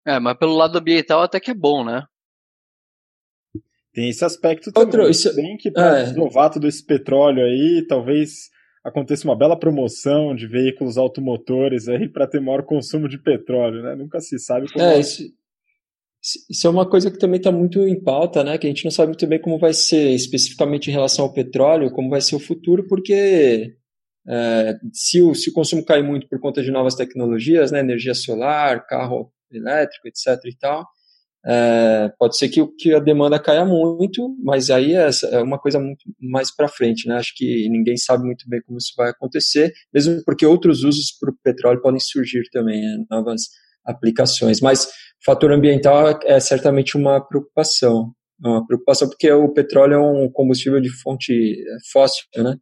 É, 0.06 0.18
mas 0.18 0.36
pelo 0.36 0.56
lado 0.56 0.78
ambiental 0.78 1.22
até 1.22 1.38
que 1.38 1.50
é 1.50 1.54
bom, 1.54 1.84
né? 1.84 2.02
Tem 3.94 4.08
esse 4.08 4.24
aspecto 4.24 4.72
também. 4.72 4.86
Outro, 4.86 5.08
isso, 5.08 5.34
bem 5.34 5.56
que 5.56 5.70
para 5.70 6.00
é, 6.00 6.12
novato 6.12 6.60
desse 6.60 6.84
petróleo 6.84 7.44
aí, 7.44 7.84
talvez 7.88 8.48
aconteça 8.84 9.26
uma 9.26 9.36
bela 9.36 9.58
promoção 9.58 10.34
de 10.34 10.46
veículos 10.46 10.96
automotores 10.96 11.88
aí 11.88 12.08
para 12.08 12.26
ter 12.26 12.40
maior 12.40 12.62
consumo 12.62 13.08
de 13.08 13.18
petróleo, 13.18 13.82
né? 13.82 13.94
Nunca 13.94 14.20
se 14.20 14.38
sabe 14.38 14.72
como. 14.72 14.84
É, 14.84 14.98
isso, 15.00 15.22
isso 16.50 16.66
é 16.66 16.70
uma 16.70 16.88
coisa 16.88 17.10
que 17.10 17.18
também 17.18 17.38
está 17.38 17.52
muito 17.52 17.80
em 17.80 18.00
pauta, 18.02 18.42
né? 18.42 18.58
Que 18.58 18.66
a 18.66 18.70
gente 18.70 18.84
não 18.84 18.90
sabe 18.90 19.08
muito 19.08 19.26
bem 19.26 19.40
como 19.40 19.58
vai 19.58 19.72
ser 19.72 20.10
especificamente 20.10 20.88
em 20.88 20.92
relação 20.92 21.24
ao 21.24 21.32
petróleo, 21.32 21.90
como 21.90 22.10
vai 22.10 22.20
ser 22.20 22.36
o 22.36 22.40
futuro, 22.40 22.86
porque 22.86 23.76
é, 24.26 24.78
se, 24.92 25.22
o, 25.22 25.34
se 25.34 25.50
o 25.50 25.52
consumo 25.52 25.84
cai 25.84 26.02
muito 26.02 26.28
por 26.28 26.40
conta 26.40 26.62
de 26.62 26.70
novas 26.70 26.94
tecnologias, 26.94 27.70
né? 27.70 27.80
Energia 27.80 28.14
solar, 28.14 28.86
carro 28.86 29.32
elétrico, 29.50 30.08
etc. 30.08 30.44
e 30.44 30.56
tal, 30.56 30.86
é, 31.46 32.10
pode 32.18 32.36
ser 32.36 32.48
que, 32.48 32.66
que 32.78 32.94
a 32.94 32.98
demanda 32.98 33.38
caia 33.38 33.64
muito, 33.64 34.36
mas 34.42 34.70
aí 34.70 34.94
é, 34.94 35.08
é 35.30 35.42
uma 35.42 35.58
coisa 35.58 35.78
muito 35.78 36.04
mais 36.20 36.54
para 36.54 36.68
frente, 36.68 37.08
né? 37.08 37.16
Acho 37.16 37.32
que 37.36 37.68
ninguém 37.68 37.96
sabe 37.96 38.24
muito 38.24 38.48
bem 38.48 38.60
como 38.66 38.78
isso 38.78 38.92
vai 38.96 39.10
acontecer, 39.10 39.72
mesmo 39.92 40.22
porque 40.24 40.44
outros 40.44 40.82
usos 40.82 41.12
para 41.18 41.30
o 41.30 41.36
petróleo 41.42 41.80
podem 41.80 42.00
surgir 42.00 42.42
também, 42.50 42.80
né? 42.80 43.04
novas 43.10 43.42
aplicações. 43.84 44.60
Mas 44.60 44.88
fator 45.24 45.52
ambiental 45.52 46.18
é 46.24 46.40
certamente 46.40 46.96
uma 46.96 47.20
preocupação, 47.20 48.12
uma 48.38 48.66
preocupação 48.66 49.08
porque 49.08 49.30
o 49.30 49.52
petróleo 49.52 49.94
é 49.94 50.00
um 50.00 50.30
combustível 50.30 50.80
de 50.80 50.90
fonte 50.90 51.32
é, 51.32 51.76
fóssil, 51.92 52.24
né? 52.36 52.56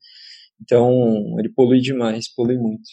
Então 0.62 0.90
ele 1.38 1.48
polui 1.48 1.80
demais, 1.80 2.32
polui 2.34 2.56
muito. 2.56 2.88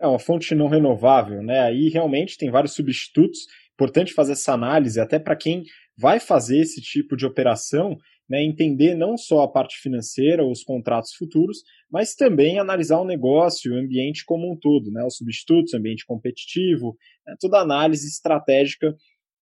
é 0.00 0.06
uma 0.06 0.18
fonte 0.18 0.54
não 0.54 0.68
renovável, 0.68 1.42
né? 1.42 1.60
Aí 1.60 1.88
realmente 1.88 2.38
tem 2.38 2.50
vários 2.50 2.74
substitutos. 2.74 3.40
Importante 3.74 4.12
fazer 4.12 4.32
essa 4.32 4.52
análise 4.52 5.00
até 5.00 5.18
para 5.18 5.36
quem 5.36 5.64
vai 5.96 6.20
fazer 6.20 6.58
esse 6.58 6.80
tipo 6.80 7.16
de 7.16 7.26
operação, 7.26 7.96
né, 8.28 8.42
entender 8.42 8.94
não 8.94 9.16
só 9.16 9.42
a 9.42 9.50
parte 9.50 9.76
financeira, 9.80 10.44
os 10.44 10.62
contratos 10.62 11.12
futuros, 11.14 11.58
mas 11.90 12.14
também 12.14 12.58
analisar 12.58 12.98
o 12.98 13.04
negócio, 13.04 13.72
o 13.72 13.78
ambiente 13.78 14.24
como 14.24 14.50
um 14.50 14.56
todo, 14.56 14.90
né, 14.90 15.04
os 15.04 15.16
substitutos, 15.16 15.72
o 15.72 15.76
ambiente 15.76 16.06
competitivo, 16.06 16.96
né, 17.26 17.34
toda 17.40 17.60
análise 17.60 18.08
estratégica 18.08 18.94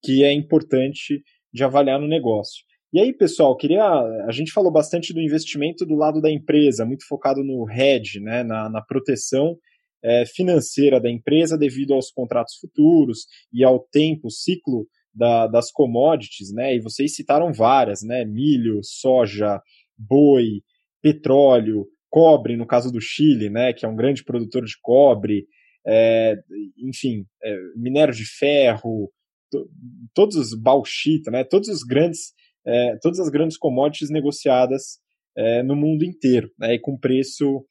que 0.03 0.25
é 0.25 0.33
importante 0.33 1.23
de 1.53 1.65
avaliar 1.65 2.01
no 2.01 2.09
negócio. 2.09 2.65
E 2.93 3.01
aí, 3.01 3.13
pessoal, 3.13 3.57
queria. 3.57 3.83
A 4.27 4.33
gente 4.33 4.53
falou 4.53 4.71
bastante 4.71 5.15
do 5.15 5.21
investimento 5.21 5.87
do 5.87 5.95
lado 5.95 6.21
da 6.21 6.31
empresa, 6.31 6.85
muito 6.85 7.07
focado 7.07 7.43
no 7.43 7.67
hedge, 7.71 8.21
né, 8.21 8.43
na, 8.43 8.69
na 8.69 8.83
proteção 8.83 9.57
é, 10.03 10.25
financeira 10.27 11.01
da 11.01 11.11
empresa 11.11 11.57
devido 11.57 11.95
aos 11.95 12.11
contratos 12.11 12.57
futuros 12.57 13.27
e 13.53 13.63
ao 13.63 13.79
tempo, 13.79 14.31
ciclo 14.31 14.87
da, 15.15 15.47
das 15.47 15.71
commodities, 15.71 16.53
né? 16.53 16.75
E 16.75 16.81
vocês 16.81 17.15
citaram 17.15 17.53
várias, 17.53 18.03
né? 18.03 18.25
Milho, 18.25 18.81
soja, 18.83 19.61
boi, 19.97 20.63
petróleo, 21.03 21.87
cobre, 22.11 22.57
no 22.57 22.67
caso 22.67 22.91
do 22.91 23.01
Chile, 23.01 23.51
né? 23.51 23.73
Que 23.73 23.85
é 23.85 23.89
um 23.89 23.97
grande 23.97 24.25
produtor 24.25 24.65
de 24.65 24.75
cobre, 24.81 25.47
é, 25.87 26.37
enfim, 26.79 27.25
é, 27.43 27.57
minério 27.77 28.15
de 28.15 28.25
ferro, 28.25 29.11
to, 29.51 29.69
todos 30.15 30.37
os 30.37 30.55
bauxita, 30.55 31.31
né? 31.31 31.45
Todos 31.45 31.69
os 31.69 31.83
grandes, 31.83 32.33
é, 32.67 32.97
todas 33.03 33.21
as 33.21 33.29
grandes 33.29 33.57
commodities 33.57 34.11
negociadas 34.11 35.01
no 35.65 35.75
mundo 35.75 36.05
inteiro, 36.05 36.51
né? 36.59 36.75
E 36.75 36.79
com 36.79 36.95
preço 36.95 37.65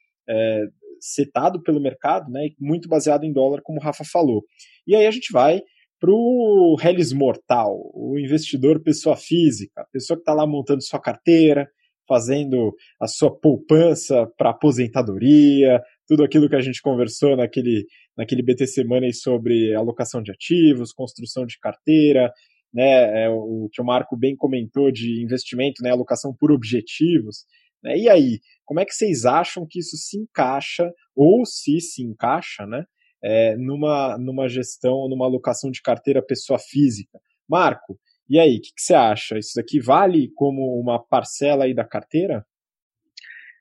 setado 1.01 1.61
pelo 1.61 1.81
mercado, 1.81 2.31
né? 2.31 2.49
Muito 2.59 2.87
baseado 2.87 3.23
em 3.23 3.33
dólar, 3.33 3.61
como 3.63 3.79
o 3.79 3.83
Rafa 3.83 4.03
falou. 4.05 4.43
E 4.85 4.95
aí 4.95 5.05
a 5.05 5.11
gente 5.11 5.33
vai 5.33 5.61
para 5.99 6.11
o 6.11 6.77
Hellis 6.83 7.13
Mortal, 7.13 7.77
o 7.93 8.17
investidor 8.17 8.81
pessoa 8.81 9.15
física, 9.15 9.85
pessoa 9.91 10.17
que 10.17 10.21
está 10.21 10.33
lá 10.33 10.47
montando 10.47 10.81
sua 10.81 10.99
carteira, 10.99 11.69
fazendo 12.07 12.73
a 12.99 13.07
sua 13.07 13.31
poupança 13.33 14.27
para 14.37 14.49
aposentadoria, 14.49 15.81
tudo 16.07 16.23
aquilo 16.23 16.49
que 16.49 16.55
a 16.55 16.61
gente 16.61 16.81
conversou 16.81 17.37
naquele, 17.37 17.85
naquele 18.17 18.41
BTC 18.41 18.83
Money 18.83 19.13
sobre 19.13 19.73
alocação 19.75 20.21
de 20.21 20.31
ativos, 20.31 20.91
construção 20.91 21.45
de 21.45 21.57
carteira, 21.59 22.31
né, 22.73 23.25
é, 23.25 23.29
o 23.29 23.69
que 23.71 23.81
o 23.81 23.85
Marco 23.85 24.17
bem 24.17 24.35
comentou 24.35 24.91
de 24.91 25.23
investimento, 25.23 25.83
né, 25.83 25.91
alocação 25.91 26.35
por 26.37 26.51
objetivos. 26.51 27.45
Né, 27.83 27.97
e 27.97 28.09
aí, 28.09 28.39
como 28.65 28.79
é 28.79 28.85
que 28.85 28.93
vocês 28.93 29.25
acham 29.25 29.65
que 29.69 29.79
isso 29.79 29.97
se 29.97 30.17
encaixa, 30.17 30.91
ou 31.15 31.45
se 31.45 31.79
se 31.79 32.03
encaixa, 32.03 32.65
né, 32.65 32.85
é, 33.23 33.55
numa, 33.57 34.17
numa 34.17 34.47
gestão, 34.49 35.07
numa 35.07 35.25
alocação 35.25 35.69
de 35.69 35.81
carteira 35.81 36.21
pessoa 36.21 36.57
física. 36.57 37.19
Marco, 37.47 37.99
e 38.29 38.39
aí, 38.39 38.57
o 38.57 38.61
que, 38.61 38.69
que, 38.73 38.81
você 38.81 38.93
acha? 38.93 39.37
Isso 39.37 39.51
daqui 39.55 39.79
vale 39.79 40.31
como 40.35 40.79
uma 40.79 40.97
parcela 40.97 41.65
aí 41.65 41.73
da 41.73 41.83
carteira? 41.83 42.45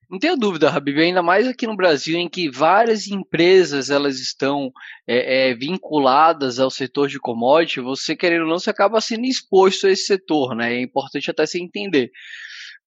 Não 0.08 0.18
tenho 0.18 0.36
dúvida, 0.36 0.68
Habib, 0.68 0.98
ainda 0.98 1.22
mais 1.22 1.46
aqui 1.46 1.68
no 1.68 1.76
Brasil, 1.76 2.18
em 2.18 2.28
que 2.28 2.50
várias 2.50 3.06
empresas 3.06 3.90
elas 3.90 4.18
estão 4.18 4.72
é, 5.06 5.50
é, 5.50 5.54
vinculadas 5.54 6.58
ao 6.58 6.68
setor 6.68 7.08
de 7.08 7.20
commodity, 7.20 7.80
você 7.80 8.16
querendo 8.16 8.42
ou 8.42 8.48
não, 8.48 8.58
você 8.58 8.70
acaba 8.70 9.00
sendo 9.00 9.24
exposto 9.24 9.86
a 9.86 9.90
esse 9.90 10.06
setor, 10.06 10.56
né? 10.56 10.74
É 10.74 10.82
importante 10.82 11.30
até 11.30 11.46
você 11.46 11.60
entender. 11.60 12.10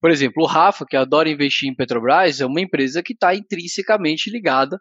Por 0.04 0.10
exemplo, 0.10 0.42
o 0.42 0.46
Rafa, 0.46 0.84
que 0.84 0.98
adora 0.98 1.30
investir 1.30 1.66
em 1.66 1.74
Petrobras, 1.74 2.38
é 2.38 2.44
uma 2.44 2.60
empresa 2.60 3.02
que 3.02 3.14
está 3.14 3.34
intrinsecamente 3.34 4.28
ligada 4.28 4.78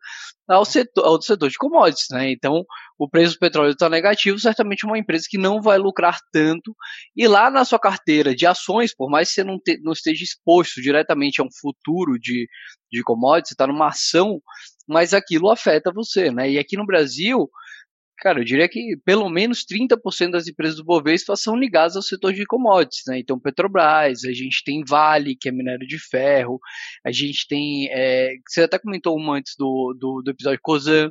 ao 0.49 0.65
setor, 0.65 1.05
ao 1.05 1.21
setor 1.21 1.49
de 1.49 1.55
commodities. 1.57 2.07
Né? 2.11 2.33
Então, 2.33 2.65
o 2.99 3.09
preço 3.09 3.35
do 3.35 3.39
petróleo 3.39 3.71
está 3.71 3.87
negativo, 3.87 4.37
certamente 4.37 4.83
é 4.83 4.85
uma 4.85 4.97
empresa 4.97 5.23
que 5.29 5.37
não 5.37 5.61
vai 5.61 5.77
lucrar 5.77 6.19
tanto. 6.29 6.75
E 7.15 7.25
lá 7.25 7.49
na 7.49 7.63
sua 7.63 7.79
carteira 7.79 8.35
de 8.35 8.45
ações, 8.45 8.93
por 8.93 9.09
mais 9.09 9.29
que 9.29 9.35
você 9.35 9.45
não, 9.45 9.57
te, 9.57 9.79
não 9.81 9.93
esteja 9.93 10.25
exposto 10.25 10.81
diretamente 10.81 11.39
a 11.39 11.45
um 11.45 11.49
futuro 11.57 12.19
de, 12.19 12.45
de 12.91 13.01
commodities, 13.01 13.51
você 13.51 13.53
está 13.53 13.65
numa 13.65 13.87
ação, 13.87 14.41
mas 14.85 15.13
aquilo 15.13 15.49
afeta 15.49 15.89
você. 15.95 16.31
Né? 16.31 16.51
E 16.51 16.59
aqui 16.59 16.75
no 16.75 16.85
Brasil, 16.85 17.49
Cara, 18.23 18.39
eu 18.39 18.45
diria 18.45 18.69
que 18.69 18.95
pelo 19.03 19.29
menos 19.29 19.65
30% 19.65 20.31
das 20.31 20.47
empresas 20.47 20.77
do 20.77 20.85
Bovespa 20.85 21.35
são 21.35 21.57
ligadas 21.57 21.97
ao 21.97 22.01
setor 22.01 22.31
de 22.31 22.45
commodities, 22.45 23.03
né? 23.05 23.19
Então, 23.19 23.37
Petrobras, 23.37 24.23
a 24.23 24.31
gente 24.31 24.63
tem 24.63 24.81
Vale, 24.87 25.35
que 25.35 25.49
é 25.49 25.51
minério 25.51 25.85
de 25.85 25.99
ferro, 25.99 26.57
a 27.05 27.11
gente 27.11 27.45
tem, 27.49 27.89
é, 27.91 28.31
você 28.47 28.61
até 28.61 28.79
comentou 28.79 29.17
uma 29.17 29.35
antes 29.35 29.55
do, 29.57 29.93
do, 29.99 30.21
do 30.23 30.31
episódio 30.31 30.57
Cosan, 30.63 31.09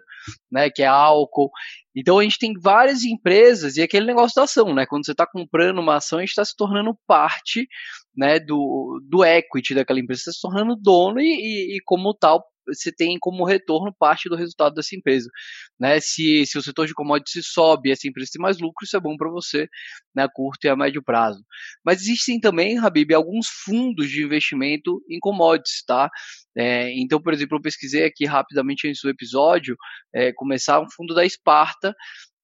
né, 0.51 0.71
que 0.71 0.83
é 0.83 0.87
álcool. 0.87 1.51
Então, 1.95 2.19
a 2.19 2.23
gente 2.23 2.39
tem 2.39 2.55
várias 2.59 3.05
empresas 3.05 3.77
e 3.77 3.83
aquele 3.83 4.07
negócio 4.07 4.35
da 4.35 4.45
ação, 4.45 4.75
né? 4.75 4.87
Quando 4.87 5.05
você 5.05 5.13
está 5.13 5.27
comprando 5.27 5.81
uma 5.81 5.97
ação, 5.97 6.19
a 6.19 6.23
gente 6.23 6.31
está 6.31 6.47
se 6.47 6.57
tornando 6.57 6.97
parte 7.07 7.69
né, 8.17 8.41
do, 8.41 9.03
do 9.07 9.23
equity 9.23 9.75
daquela 9.75 10.01
empresa, 10.01 10.23
você 10.23 10.31
está 10.31 10.49
se 10.49 10.55
tornando 10.55 10.81
dono 10.81 11.21
e, 11.21 11.25
e, 11.25 11.77
e 11.77 11.81
como 11.85 12.15
tal, 12.15 12.43
você 12.67 12.93
tem 12.93 13.19
como 13.21 13.45
retorno 13.45 13.95
parte 13.99 14.29
do 14.29 14.37
resultado 14.37 14.75
dessa 14.75 14.95
empresa. 14.95 15.29
Né? 15.79 16.01
Se, 16.01 16.45
se 16.47 16.59
o 16.59 16.63
setor 16.63 16.87
de 16.87 16.95
commodities 16.95 17.47
sobe 17.49 17.89
e 17.89 17.93
essa 17.93 18.09
empresa 18.09 18.31
tem 18.33 18.43
mais 18.43 18.59
lucro, 18.59 18.85
isso 18.85 18.97
é 18.97 19.01
bom 19.01 19.17
para 19.17 19.31
você 19.31 19.69
né, 20.15 20.25
a 20.25 20.29
curto 20.29 20.65
e 20.65 20.69
a 20.69 20.77
médio 20.77 21.03
prazo. 21.03 21.45
Mas 21.85 22.03
existem 22.03 22.41
também, 22.41 22.79
Habib, 22.79 23.13
alguns 23.15 23.47
fundos 23.65 24.09
de 24.09 24.23
investimento 24.23 25.03
em 25.09 25.19
commodities, 25.19 25.83
tá? 25.87 26.11
É, 26.57 26.93
então, 27.01 27.21
por 27.21 27.33
exemplo, 27.33 27.57
eu 27.57 27.63
pesquisei 27.63 28.05
aqui 28.05 28.27
rapidamente 28.27 28.87
antes 28.89 29.01
do 29.03 29.11
episódio, 29.11 29.77
é, 30.15 30.33
começar 30.33 30.81
um 30.81 30.91
fundo 30.91 31.15
da 31.15 31.25
Esparta, 31.25 31.95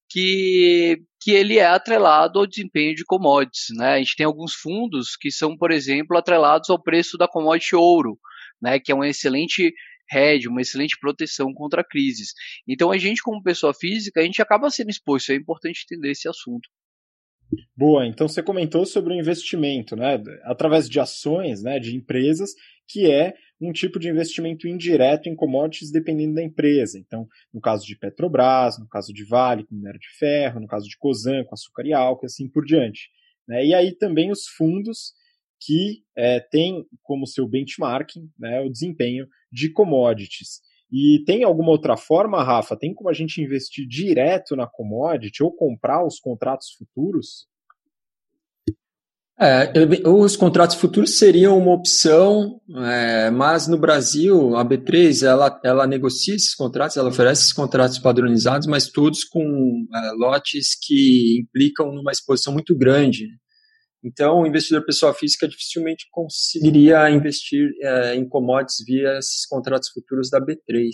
que, 0.09 0.97
que 1.21 1.31
ele 1.31 1.59
é 1.59 1.67
atrelado 1.67 2.39
ao 2.39 2.47
desempenho 2.47 2.95
de 2.95 3.05
commodities. 3.05 3.67
Né? 3.77 3.93
A 3.93 3.97
gente 3.99 4.15
tem 4.15 4.25
alguns 4.25 4.53
fundos 4.53 5.15
que 5.15 5.31
são, 5.31 5.55
por 5.55 5.71
exemplo, 5.71 6.17
atrelados 6.17 6.69
ao 6.69 6.81
preço 6.81 7.17
da 7.17 7.27
commodity 7.27 7.75
ouro, 7.75 8.17
né? 8.61 8.79
que 8.79 8.91
é 8.91 8.95
um 8.95 9.03
excelente 9.03 9.71
hedge, 10.11 10.47
uma 10.47 10.61
excelente 10.61 10.97
proteção 10.99 11.53
contra 11.53 11.83
crises. 11.83 12.33
Então 12.67 12.91
a 12.91 12.97
gente, 12.97 13.21
como 13.21 13.43
pessoa 13.43 13.73
física, 13.73 14.21
a 14.21 14.23
gente 14.23 14.41
acaba 14.41 14.69
sendo 14.69 14.89
exposto, 14.89 15.31
é 15.31 15.35
importante 15.35 15.85
entender 15.85 16.11
esse 16.11 16.27
assunto. 16.27 16.69
Boa, 17.75 18.05
então 18.05 18.27
você 18.27 18.43
comentou 18.43 18.85
sobre 18.85 19.13
o 19.13 19.17
investimento, 19.17 19.95
né, 19.95 20.21
através 20.43 20.87
de 20.87 20.99
ações, 20.99 21.63
né, 21.63 21.79
de 21.79 21.95
empresas, 21.95 22.51
que 22.87 23.09
é 23.09 23.33
um 23.59 23.71
tipo 23.71 23.99
de 23.99 24.07
investimento 24.07 24.67
indireto 24.67 25.27
em 25.27 25.35
commodities 25.35 25.91
dependendo 25.91 26.35
da 26.35 26.43
empresa. 26.43 26.97
Então, 26.97 27.27
no 27.53 27.59
caso 27.59 27.85
de 27.85 27.97
Petrobras, 27.97 28.79
no 28.79 28.87
caso 28.87 29.11
de 29.11 29.25
Vale, 29.25 29.65
com 29.65 29.75
minério 29.75 29.99
de 29.99 30.09
ferro, 30.17 30.59
no 30.59 30.67
caso 30.67 30.87
de 30.87 30.97
Cosan, 30.97 31.43
com 31.43 31.55
açúcar 31.55 31.85
e 31.85 31.93
álcool, 31.93 32.25
assim 32.25 32.47
por 32.47 32.63
diante. 32.63 33.09
Né? 33.47 33.65
E 33.65 33.73
aí 33.73 33.95
também 33.95 34.31
os 34.31 34.47
fundos 34.47 35.13
que 35.59 36.03
é, 36.15 36.39
tem 36.39 36.85
como 37.03 37.27
seu 37.27 37.47
benchmarking 37.47 38.29
né, 38.37 38.61
o 38.61 38.69
desempenho 38.69 39.27
de 39.51 39.71
commodities. 39.71 40.61
E 40.91 41.23
tem 41.25 41.43
alguma 41.43 41.69
outra 41.69 41.95
forma, 41.95 42.43
Rafa? 42.43 42.75
Tem 42.75 42.93
como 42.93 43.09
a 43.09 43.13
gente 43.13 43.41
investir 43.41 43.87
direto 43.87 44.55
na 44.55 44.65
commodity 44.65 45.43
ou 45.43 45.51
comprar 45.51 46.05
os 46.05 46.19
contratos 46.19 46.71
futuros? 46.71 47.47
É, 49.41 49.71
os 50.05 50.35
contratos 50.35 50.75
futuros 50.75 51.17
seriam 51.17 51.57
uma 51.57 51.71
opção, 51.71 52.59
é, 52.85 53.31
mas 53.31 53.69
no 53.69 53.77
Brasil 53.77 54.53
a 54.57 54.65
B3 54.65 55.25
ela, 55.25 55.61
ela 55.63 55.87
negocia 55.87 56.35
esses 56.35 56.53
contratos, 56.53 56.97
ela 56.97 57.07
oferece 57.07 57.43
esses 57.43 57.53
contratos 57.53 57.97
padronizados, 57.99 58.67
mas 58.67 58.89
todos 58.89 59.23
com 59.23 59.41
é, 59.95 60.11
lotes 60.17 60.77
que 60.81 61.39
implicam 61.39 61.89
numa 61.93 62.11
exposição 62.11 62.51
muito 62.51 62.77
grande. 62.77 63.29
Então, 64.03 64.41
o 64.41 64.47
investidor 64.47 64.85
pessoa 64.85 65.13
física 65.13 65.47
dificilmente 65.47 66.07
conseguiria 66.11 67.09
investir 67.09 67.69
é, 67.81 68.15
em 68.15 68.27
commodities 68.27 68.85
via 68.85 69.17
esses 69.17 69.45
contratos 69.45 69.89
futuros 69.89 70.29
da 70.29 70.39
B3. 70.39 70.89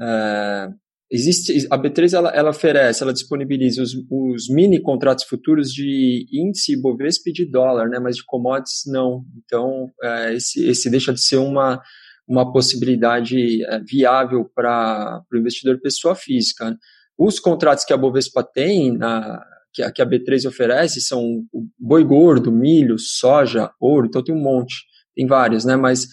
É, 0.00 0.68
existe 1.10 1.66
a 1.70 1.78
B3 1.78 2.14
ela, 2.14 2.30
ela, 2.30 2.50
oferece, 2.50 3.02
ela 3.02 3.12
disponibiliza 3.12 3.82
os, 3.82 3.94
os, 4.10 4.48
mini 4.48 4.80
contratos 4.80 5.24
futuros 5.24 5.70
de 5.70 6.26
índice 6.32 6.80
Bovespa 6.80 7.28
e 7.30 7.32
de 7.32 7.44
dólar, 7.44 7.88
né? 7.88 7.98
Mas 7.98 8.16
de 8.16 8.24
commodities 8.24 8.82
não. 8.86 9.24
Então, 9.44 9.90
é, 10.02 10.34
esse, 10.34 10.66
esse 10.66 10.88
deixa 10.90 11.12
de 11.12 11.20
ser 11.20 11.36
uma 11.36 11.82
uma 12.28 12.52
possibilidade 12.52 13.64
é, 13.64 13.80
viável 13.80 14.50
para 14.52 15.22
o 15.32 15.36
investidor 15.36 15.80
pessoa 15.80 16.14
física. 16.14 16.76
Os 17.16 17.38
contratos 17.38 17.84
que 17.84 17.92
a 17.92 17.96
Bovespa 17.96 18.42
tem 18.42 18.96
na 18.96 19.40
que 19.76 19.82
a, 19.82 19.92
que 19.92 20.00
a 20.00 20.06
B3 20.06 20.48
oferece 20.48 21.02
são 21.02 21.44
boi 21.78 22.02
gordo, 22.02 22.50
milho, 22.50 22.98
soja, 22.98 23.70
ouro, 23.78 24.06
então 24.06 24.24
tem 24.24 24.34
um 24.34 24.40
monte, 24.40 24.74
tem 25.14 25.26
vários, 25.26 25.66
né? 25.66 25.76
Mas 25.76 26.04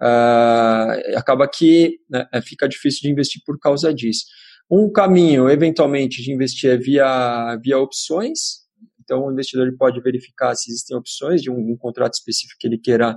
uh, 0.00 1.16
acaba 1.16 1.48
que 1.48 2.00
né, 2.10 2.26
é, 2.32 2.42
fica 2.42 2.68
difícil 2.68 3.02
de 3.02 3.10
investir 3.10 3.40
por 3.46 3.60
causa 3.60 3.94
disso. 3.94 4.24
Um 4.68 4.90
caminho, 4.90 5.48
eventualmente, 5.48 6.20
de 6.20 6.32
investir 6.32 6.70
é 6.70 6.76
via, 6.76 7.56
via 7.62 7.78
opções. 7.78 8.62
Então, 9.00 9.26
o 9.26 9.32
investidor 9.32 9.68
ele 9.68 9.76
pode 9.76 10.00
verificar 10.00 10.54
se 10.56 10.68
existem 10.70 10.96
opções 10.96 11.40
de 11.40 11.50
um, 11.50 11.54
um 11.54 11.76
contrato 11.76 12.14
específico 12.14 12.58
que 12.58 12.66
ele 12.66 12.78
queira 12.78 13.16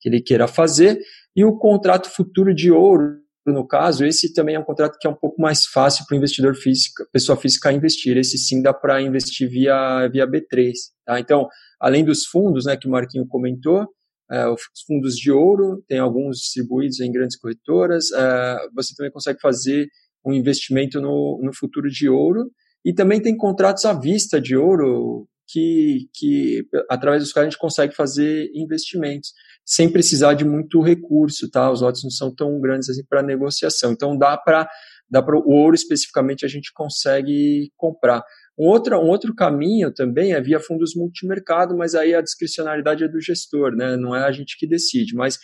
que 0.00 0.08
ele 0.08 0.20
queira 0.20 0.48
fazer. 0.48 0.98
E 1.34 1.44
o 1.44 1.56
contrato 1.56 2.10
futuro 2.10 2.54
de 2.54 2.70
ouro, 2.70 3.18
no 3.52 3.66
caso, 3.66 4.04
esse 4.04 4.32
também 4.32 4.54
é 4.54 4.58
um 4.58 4.64
contrato 4.64 4.96
que 4.98 5.06
é 5.06 5.10
um 5.10 5.14
pouco 5.14 5.40
mais 5.40 5.66
fácil 5.66 6.04
para 6.06 6.14
o 6.14 6.18
investidor 6.18 6.54
físico, 6.54 7.04
pessoa 7.12 7.36
física 7.36 7.72
investir. 7.72 8.16
Esse 8.16 8.38
sim 8.38 8.62
dá 8.62 8.72
para 8.72 9.02
investir 9.02 9.48
via, 9.48 10.08
via 10.08 10.26
B3. 10.26 10.72
Tá? 11.04 11.20
Então, 11.20 11.48
além 11.78 12.04
dos 12.04 12.24
fundos 12.26 12.64
né, 12.64 12.76
que 12.76 12.88
o 12.88 12.90
Marquinho 12.90 13.26
comentou, 13.26 13.86
é, 14.30 14.48
os 14.48 14.62
fundos 14.86 15.16
de 15.16 15.30
ouro, 15.30 15.84
tem 15.86 15.98
alguns 15.98 16.38
distribuídos 16.38 17.00
em 17.00 17.12
grandes 17.12 17.36
corretoras, 17.36 18.10
é, 18.12 18.56
você 18.74 18.94
também 18.96 19.12
consegue 19.12 19.38
fazer 19.40 19.88
um 20.24 20.32
investimento 20.32 21.00
no, 21.00 21.40
no 21.42 21.54
futuro 21.54 21.90
de 21.90 22.08
ouro, 22.08 22.50
e 22.84 22.94
também 22.94 23.20
tem 23.20 23.36
contratos 23.36 23.84
à 23.84 23.92
vista 23.92 24.40
de 24.40 24.56
ouro 24.56 25.26
que, 25.46 26.08
que 26.14 26.66
através 26.88 27.22
dos 27.22 27.32
quais 27.32 27.46
a 27.46 27.50
gente 27.50 27.58
consegue 27.58 27.94
fazer 27.94 28.50
investimentos 28.54 29.32
sem 29.64 29.90
precisar 29.90 30.34
de 30.34 30.44
muito 30.44 30.80
recurso, 30.82 31.50
tá? 31.50 31.70
Os 31.70 31.80
lotes 31.80 32.02
não 32.02 32.10
são 32.10 32.34
tão 32.34 32.60
grandes 32.60 32.88
assim 32.90 33.04
para 33.08 33.22
negociação. 33.22 33.92
Então 33.92 34.16
dá 34.16 34.36
para 34.36 34.68
dá 35.10 35.22
para 35.22 35.38
o 35.38 35.48
ouro 35.48 35.74
especificamente 35.74 36.44
a 36.44 36.48
gente 36.48 36.72
consegue 36.72 37.70
comprar. 37.76 38.22
Um 38.58 38.66
outro, 38.66 38.96
um 38.98 39.08
outro 39.08 39.34
caminho 39.34 39.92
também 39.92 40.32
é 40.32 40.40
via 40.40 40.60
fundos 40.60 40.94
multimercado, 40.94 41.76
mas 41.76 41.94
aí 41.94 42.14
a 42.14 42.22
discricionalidade 42.22 43.04
é 43.04 43.08
do 43.08 43.20
gestor, 43.20 43.74
né? 43.74 43.96
Não 43.96 44.14
é 44.14 44.24
a 44.24 44.32
gente 44.32 44.56
que 44.58 44.66
decide, 44.66 45.14
mas 45.14 45.38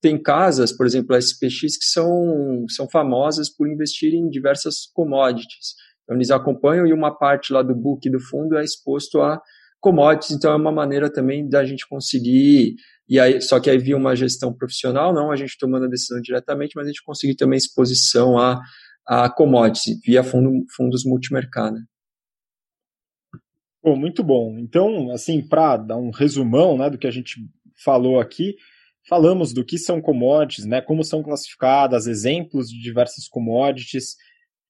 tem 0.00 0.20
casas, 0.20 0.72
por 0.72 0.86
exemplo, 0.86 1.14
a 1.14 1.18
SPX, 1.18 1.76
que 1.76 1.84
são, 1.84 2.64
são 2.68 2.88
famosas 2.88 3.48
por 3.48 3.68
investir 3.68 4.14
em 4.14 4.28
diversas 4.28 4.86
commodities. 4.92 5.74
Então, 6.08 6.16
eles 6.16 6.30
acompanham 6.30 6.86
e 6.86 6.92
uma 6.94 7.14
parte 7.14 7.52
lá 7.52 7.62
do 7.62 7.74
book 7.74 8.08
do 8.08 8.18
fundo 8.18 8.56
é 8.56 8.64
exposto 8.64 9.20
a 9.20 9.38
commodities, 9.78 10.30
então 10.30 10.50
é 10.50 10.56
uma 10.56 10.72
maneira 10.72 11.12
também 11.12 11.46
da 11.46 11.66
gente 11.66 11.86
conseguir, 11.86 12.76
e 13.06 13.20
aí, 13.20 13.42
só 13.42 13.60
que 13.60 13.68
aí 13.68 13.76
via 13.76 13.94
uma 13.94 14.16
gestão 14.16 14.52
profissional, 14.52 15.12
não 15.12 15.30
a 15.30 15.36
gente 15.36 15.58
tomando 15.58 15.84
a 15.84 15.88
decisão 15.88 16.20
diretamente, 16.22 16.72
mas 16.74 16.86
a 16.86 16.88
gente 16.88 17.04
conseguir 17.04 17.36
também 17.36 17.58
exposição 17.58 18.38
a, 18.38 18.58
a 19.06 19.30
commodities, 19.30 20.00
via 20.02 20.24
fundo, 20.24 20.64
fundos 20.74 21.04
multimercado. 21.04 21.76
Pô, 23.82 23.94
muito 23.94 24.24
bom. 24.24 24.58
Então, 24.58 25.10
assim, 25.12 25.46
para 25.46 25.76
dar 25.76 25.96
um 25.98 26.10
resumão 26.10 26.76
né, 26.78 26.88
do 26.88 26.98
que 26.98 27.06
a 27.06 27.10
gente 27.10 27.36
falou 27.84 28.18
aqui, 28.18 28.56
falamos 29.06 29.52
do 29.52 29.64
que 29.64 29.76
são 29.76 30.00
commodities, 30.00 30.64
né, 30.64 30.80
como 30.80 31.04
são 31.04 31.22
classificadas, 31.22 32.06
exemplos 32.06 32.68
de 32.68 32.80
diversas 32.80 33.28
commodities, 33.28 34.16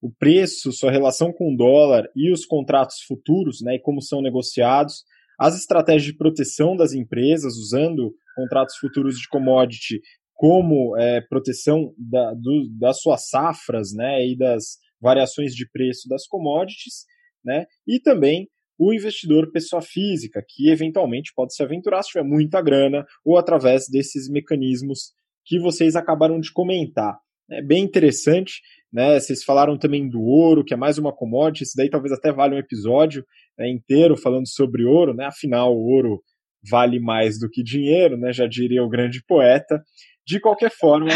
o 0.00 0.10
preço, 0.10 0.72
sua 0.72 0.90
relação 0.90 1.32
com 1.32 1.52
o 1.52 1.56
dólar 1.56 2.08
e 2.14 2.32
os 2.32 2.46
contratos 2.46 3.02
futuros, 3.06 3.60
né, 3.60 3.76
e 3.76 3.80
como 3.80 4.00
são 4.00 4.22
negociados, 4.22 5.04
as 5.38 5.56
estratégias 5.56 6.04
de 6.04 6.16
proteção 6.16 6.76
das 6.76 6.92
empresas, 6.92 7.56
usando 7.56 8.12
contratos 8.34 8.76
futuros 8.76 9.18
de 9.18 9.28
commodity 9.28 10.00
como 10.34 10.96
é, 10.96 11.20
proteção 11.20 11.92
da, 11.98 12.32
do, 12.34 12.68
das 12.78 13.00
suas 13.00 13.28
safras 13.28 13.92
né, 13.92 14.24
e 14.24 14.36
das 14.36 14.78
variações 15.00 15.52
de 15.54 15.68
preço 15.68 16.08
das 16.08 16.26
commodities, 16.26 17.04
né, 17.44 17.66
e 17.86 18.00
também 18.00 18.48
o 18.78 18.92
investidor 18.92 19.50
pessoa 19.50 19.82
física, 19.82 20.40
que 20.46 20.70
eventualmente 20.70 21.32
pode 21.34 21.54
se 21.54 21.62
aventurar 21.62 22.02
se 22.02 22.10
tiver 22.10 22.22
muita 22.22 22.62
grana 22.62 23.04
ou 23.24 23.36
através 23.36 23.86
desses 23.90 24.28
mecanismos 24.30 25.12
que 25.44 25.58
vocês 25.58 25.96
acabaram 25.96 26.38
de 26.38 26.52
comentar. 26.52 27.18
É 27.50 27.62
bem 27.62 27.82
interessante 27.82 28.60
né? 28.92 29.18
Vocês 29.18 29.44
falaram 29.44 29.78
também 29.78 30.08
do 30.08 30.20
ouro, 30.20 30.64
que 30.64 30.74
é 30.74 30.76
mais 30.76 30.98
uma 30.98 31.14
commodity, 31.14 31.64
isso 31.64 31.74
daí 31.76 31.90
talvez 31.90 32.12
até 32.12 32.32
valha 32.32 32.54
um 32.54 32.58
episódio 32.58 33.24
né, 33.58 33.68
inteiro 33.68 34.16
falando 34.16 34.48
sobre 34.48 34.84
ouro, 34.84 35.14
né? 35.14 35.26
Afinal, 35.26 35.74
o 35.74 35.86
ouro 35.86 36.22
vale 36.68 36.98
mais 36.98 37.38
do 37.38 37.48
que 37.48 37.62
dinheiro, 37.62 38.16
né? 38.16 38.32
Já 38.32 38.46
diria 38.46 38.82
o 38.82 38.88
grande 38.88 39.22
poeta. 39.26 39.82
De 40.26 40.40
qualquer 40.40 40.70
forma, 40.70 41.10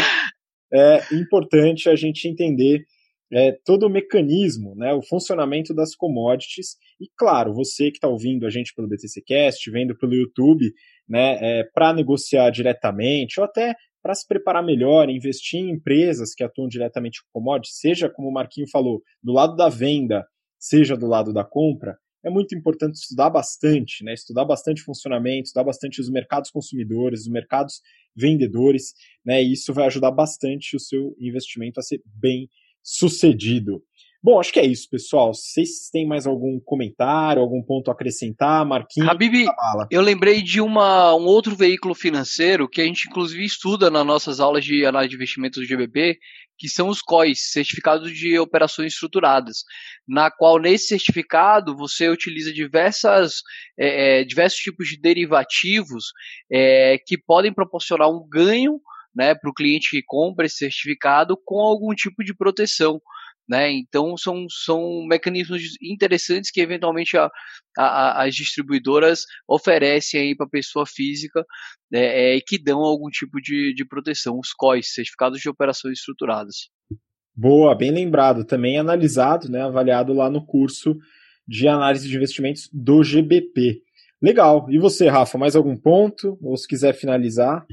é 0.73 1.15
importante 1.15 1.89
a 1.89 1.95
gente 1.95 2.27
entender 2.27 2.83
é, 3.31 3.51
todo 3.65 3.87
o 3.87 3.89
mecanismo, 3.89 4.75
né, 4.75 4.93
o 4.93 5.01
funcionamento 5.01 5.73
das 5.73 5.95
commodities. 5.95 6.75
E 7.01 7.07
claro, 7.17 7.53
você 7.53 7.89
que 7.89 7.97
está 7.97 8.07
ouvindo 8.07 8.45
a 8.45 8.49
gente 8.49 8.73
pelo 8.75 8.87
BTCcast, 8.87 9.71
vendo 9.71 9.97
pelo 9.97 10.13
YouTube, 10.13 10.71
né, 11.07 11.37
é, 11.41 11.63
para 11.73 11.93
negociar 11.93 12.49
diretamente 12.51 13.39
ou 13.39 13.45
até 13.45 13.75
para 14.03 14.13
se 14.13 14.27
preparar 14.27 14.63
melhor, 14.63 15.09
investir 15.09 15.61
em 15.61 15.71
empresas 15.71 16.35
que 16.35 16.43
atuam 16.43 16.67
diretamente 16.67 17.21
com 17.23 17.39
commodities, 17.39 17.79
seja, 17.79 18.09
como 18.09 18.27
o 18.27 18.33
Marquinho 18.33 18.67
falou, 18.69 19.01
do 19.23 19.31
lado 19.31 19.55
da 19.55 19.69
venda, 19.69 20.27
seja 20.59 20.97
do 20.97 21.07
lado 21.07 21.31
da 21.31 21.45
compra, 21.45 21.97
é 22.23 22.29
muito 22.29 22.55
importante 22.55 22.95
estudar 22.95 23.29
bastante, 23.29 24.03
né? 24.03 24.13
Estudar 24.13 24.45
bastante 24.45 24.81
funcionamento, 24.81 25.47
estudar 25.47 25.63
bastante 25.63 25.99
os 25.99 26.09
mercados 26.09 26.49
consumidores, 26.49 27.21
os 27.21 27.27
mercados 27.27 27.81
vendedores, 28.15 28.93
né? 29.25 29.43
E 29.43 29.53
isso 29.53 29.73
vai 29.73 29.87
ajudar 29.87 30.11
bastante 30.11 30.75
o 30.75 30.79
seu 30.79 31.15
investimento 31.19 31.79
a 31.79 31.83
ser 31.83 32.01
bem 32.05 32.49
sucedido. 32.81 33.83
Bom, 34.23 34.39
acho 34.39 34.53
que 34.53 34.59
é 34.59 34.65
isso, 34.65 34.89
pessoal. 34.89 35.33
Vocês 35.33 35.89
têm 35.91 36.07
mais 36.07 36.25
algum 36.25 36.57
comentário, 36.57 37.41
algum 37.41 37.61
ponto 37.61 37.91
a 37.91 37.93
acrescentar? 37.93 38.65
Marquinhos? 38.65 39.09
Habib, 39.09 39.45
eu 39.91 40.01
lembrei 40.01 40.41
de 40.41 40.61
uma, 40.61 41.13
um 41.13 41.25
outro 41.25 41.53
veículo 41.57 41.93
financeiro 41.93 42.69
que 42.69 42.79
a 42.79 42.85
gente 42.85 43.09
inclusive 43.09 43.43
estuda 43.43 43.91
nas 43.91 44.05
nossas 44.05 44.39
aulas 44.39 44.63
de 44.63 44.85
análise 44.85 45.09
de 45.09 45.15
investimentos 45.17 45.61
do 45.61 45.67
GBP, 45.67 46.17
que 46.57 46.69
são 46.69 46.87
os 46.87 47.01
COIs, 47.01 47.51
Certificados 47.51 48.17
de 48.17 48.39
Operações 48.39 48.93
Estruturadas, 48.93 49.65
na 50.07 50.31
qual 50.31 50.57
nesse 50.57 50.87
certificado 50.87 51.75
você 51.75 52.07
utiliza 52.07 52.53
diversas, 52.53 53.41
é, 53.77 54.21
é 54.21 54.23
diversos 54.23 54.59
tipos 54.59 54.87
de 54.87 55.01
derivativos 55.01 56.13
é, 56.49 56.97
que 57.05 57.17
podem 57.17 57.53
proporcionar 57.53 58.09
um 58.09 58.25
ganho 58.29 58.79
né, 59.13 59.35
para 59.35 59.49
o 59.49 59.53
cliente 59.53 59.91
que 59.91 60.01
compra 60.01 60.45
esse 60.45 60.59
certificado 60.59 61.37
com 61.43 61.59
algum 61.59 61.93
tipo 61.93 62.23
de 62.23 62.33
proteção. 62.33 63.01
Né? 63.47 63.71
Então 63.71 64.15
são, 64.15 64.45
são 64.49 65.05
mecanismos 65.05 65.61
interessantes 65.81 66.49
que 66.49 66.61
eventualmente 66.61 67.17
a, 67.17 67.29
a, 67.77 68.23
as 68.23 68.35
distribuidoras 68.35 69.25
oferecem 69.47 70.35
para 70.35 70.45
a 70.45 70.49
pessoa 70.49 70.85
física 70.85 71.45
né, 71.91 72.35
é, 72.35 72.39
que 72.39 72.57
dão 72.57 72.79
algum 72.79 73.09
tipo 73.09 73.41
de, 73.41 73.73
de 73.73 73.85
proteção, 73.85 74.39
os 74.39 74.53
COIs, 74.53 74.93
Certificados 74.93 75.41
de 75.41 75.49
Operações 75.49 75.99
Estruturadas. 75.99 76.69
Boa, 77.35 77.75
bem 77.75 77.91
lembrado, 77.91 78.45
também 78.45 78.77
analisado, 78.77 79.49
né, 79.49 79.61
avaliado 79.61 80.13
lá 80.13 80.29
no 80.29 80.45
curso 80.45 80.95
de 81.47 81.67
análise 81.67 82.07
de 82.07 82.15
investimentos 82.15 82.69
do 82.71 83.03
GBP. 83.03 83.81
Legal. 84.21 84.67
E 84.69 84.79
você, 84.79 85.09
Rafa, 85.09 85.37
mais 85.37 85.55
algum 85.55 85.75
ponto? 85.75 86.37
Ou 86.41 86.55
se 86.55 86.65
quiser 86.65 86.93
finalizar? 86.93 87.65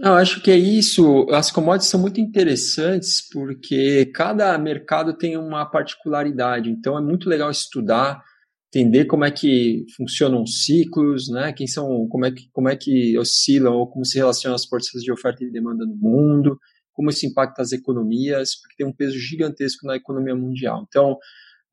Eu 0.00 0.14
acho 0.14 0.40
que 0.40 0.50
é 0.50 0.56
isso. 0.56 1.26
As 1.30 1.50
commodities 1.50 1.90
são 1.90 2.00
muito 2.00 2.20
interessantes 2.20 3.20
porque 3.32 4.06
cada 4.14 4.56
mercado 4.56 5.12
tem 5.16 5.36
uma 5.36 5.66
particularidade. 5.66 6.70
Então 6.70 6.96
é 6.96 7.00
muito 7.00 7.28
legal 7.28 7.50
estudar, 7.50 8.22
entender 8.68 9.06
como 9.06 9.24
é 9.24 9.30
que 9.30 9.84
funcionam 9.96 10.42
os 10.44 10.64
ciclos, 10.64 11.28
né? 11.28 11.52
Quem 11.52 11.66
são, 11.66 12.06
como 12.08 12.24
é 12.26 12.30
que, 12.30 12.48
como 12.52 12.68
é 12.68 12.76
que 12.76 13.18
oscilam 13.18 13.74
ou 13.74 13.90
como 13.90 14.04
se 14.04 14.16
relacionam 14.16 14.54
as 14.54 14.66
forças 14.66 15.02
de 15.02 15.10
oferta 15.10 15.42
e 15.42 15.50
demanda 15.50 15.84
no 15.84 15.96
mundo, 15.96 16.56
como 16.92 17.10
isso 17.10 17.26
impacta 17.26 17.62
as 17.62 17.72
economias, 17.72 18.50
porque 18.60 18.76
tem 18.76 18.86
um 18.86 18.94
peso 18.94 19.18
gigantesco 19.18 19.84
na 19.84 19.96
economia 19.96 20.34
mundial. 20.36 20.84
Então, 20.86 21.16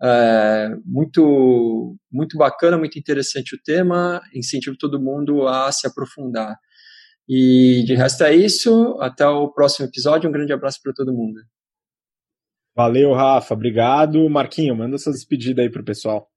é, 0.01 0.69
muito, 0.83 1.95
muito 2.11 2.37
bacana, 2.37 2.77
muito 2.77 2.97
interessante 2.97 3.55
o 3.55 3.59
tema. 3.63 4.19
Incentivo 4.33 4.75
todo 4.77 4.99
mundo 4.99 5.47
a 5.47 5.71
se 5.71 5.85
aprofundar. 5.85 6.57
E 7.27 7.83
de 7.85 7.95
resto 7.95 8.23
é 8.23 8.35
isso. 8.35 8.97
Até 8.99 9.27
o 9.27 9.49
próximo 9.49 9.87
episódio. 9.87 10.29
Um 10.29 10.33
grande 10.33 10.53
abraço 10.53 10.79
para 10.81 10.93
todo 10.93 11.13
mundo. 11.13 11.39
Valeu, 12.75 13.13
Rafa. 13.13 13.53
Obrigado. 13.53 14.29
Marquinho, 14.29 14.75
manda 14.75 14.97
sua 14.97 15.13
despedida 15.13 15.61
aí 15.61 15.69
pro 15.69 15.83
pessoal. 15.83 16.29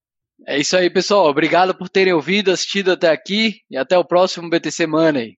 É 0.46 0.58
isso 0.58 0.76
aí, 0.76 0.88
pessoal. 0.88 1.26
Obrigado 1.26 1.76
por 1.76 1.88
terem 1.88 2.12
ouvido, 2.12 2.52
assistido 2.52 2.92
até 2.92 3.10
aqui 3.10 3.60
e 3.68 3.76
até 3.76 3.98
o 3.98 4.04
próximo 4.04 4.48
BTC 4.48 4.86
Money. 4.86 5.36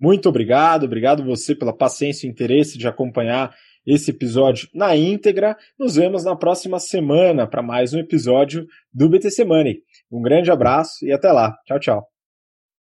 Muito 0.00 0.28
obrigado. 0.28 0.84
Obrigado 0.84 1.24
você 1.24 1.54
pela 1.54 1.72
paciência 1.72 2.26
e 2.26 2.30
interesse 2.30 2.76
de 2.76 2.88
acompanhar 2.88 3.54
esse 3.86 4.10
episódio 4.10 4.68
na 4.74 4.96
íntegra. 4.96 5.56
Nos 5.78 5.94
vemos 5.94 6.24
na 6.24 6.34
próxima 6.34 6.80
semana 6.80 7.46
para 7.46 7.62
mais 7.62 7.94
um 7.94 8.00
episódio 8.00 8.66
do 8.92 9.08
BTC 9.08 9.44
Money. 9.44 9.80
Um 10.10 10.20
grande 10.20 10.50
abraço 10.50 11.06
e 11.06 11.12
até 11.12 11.30
lá. 11.30 11.56
Tchau, 11.64 11.78
tchau. 11.78 12.11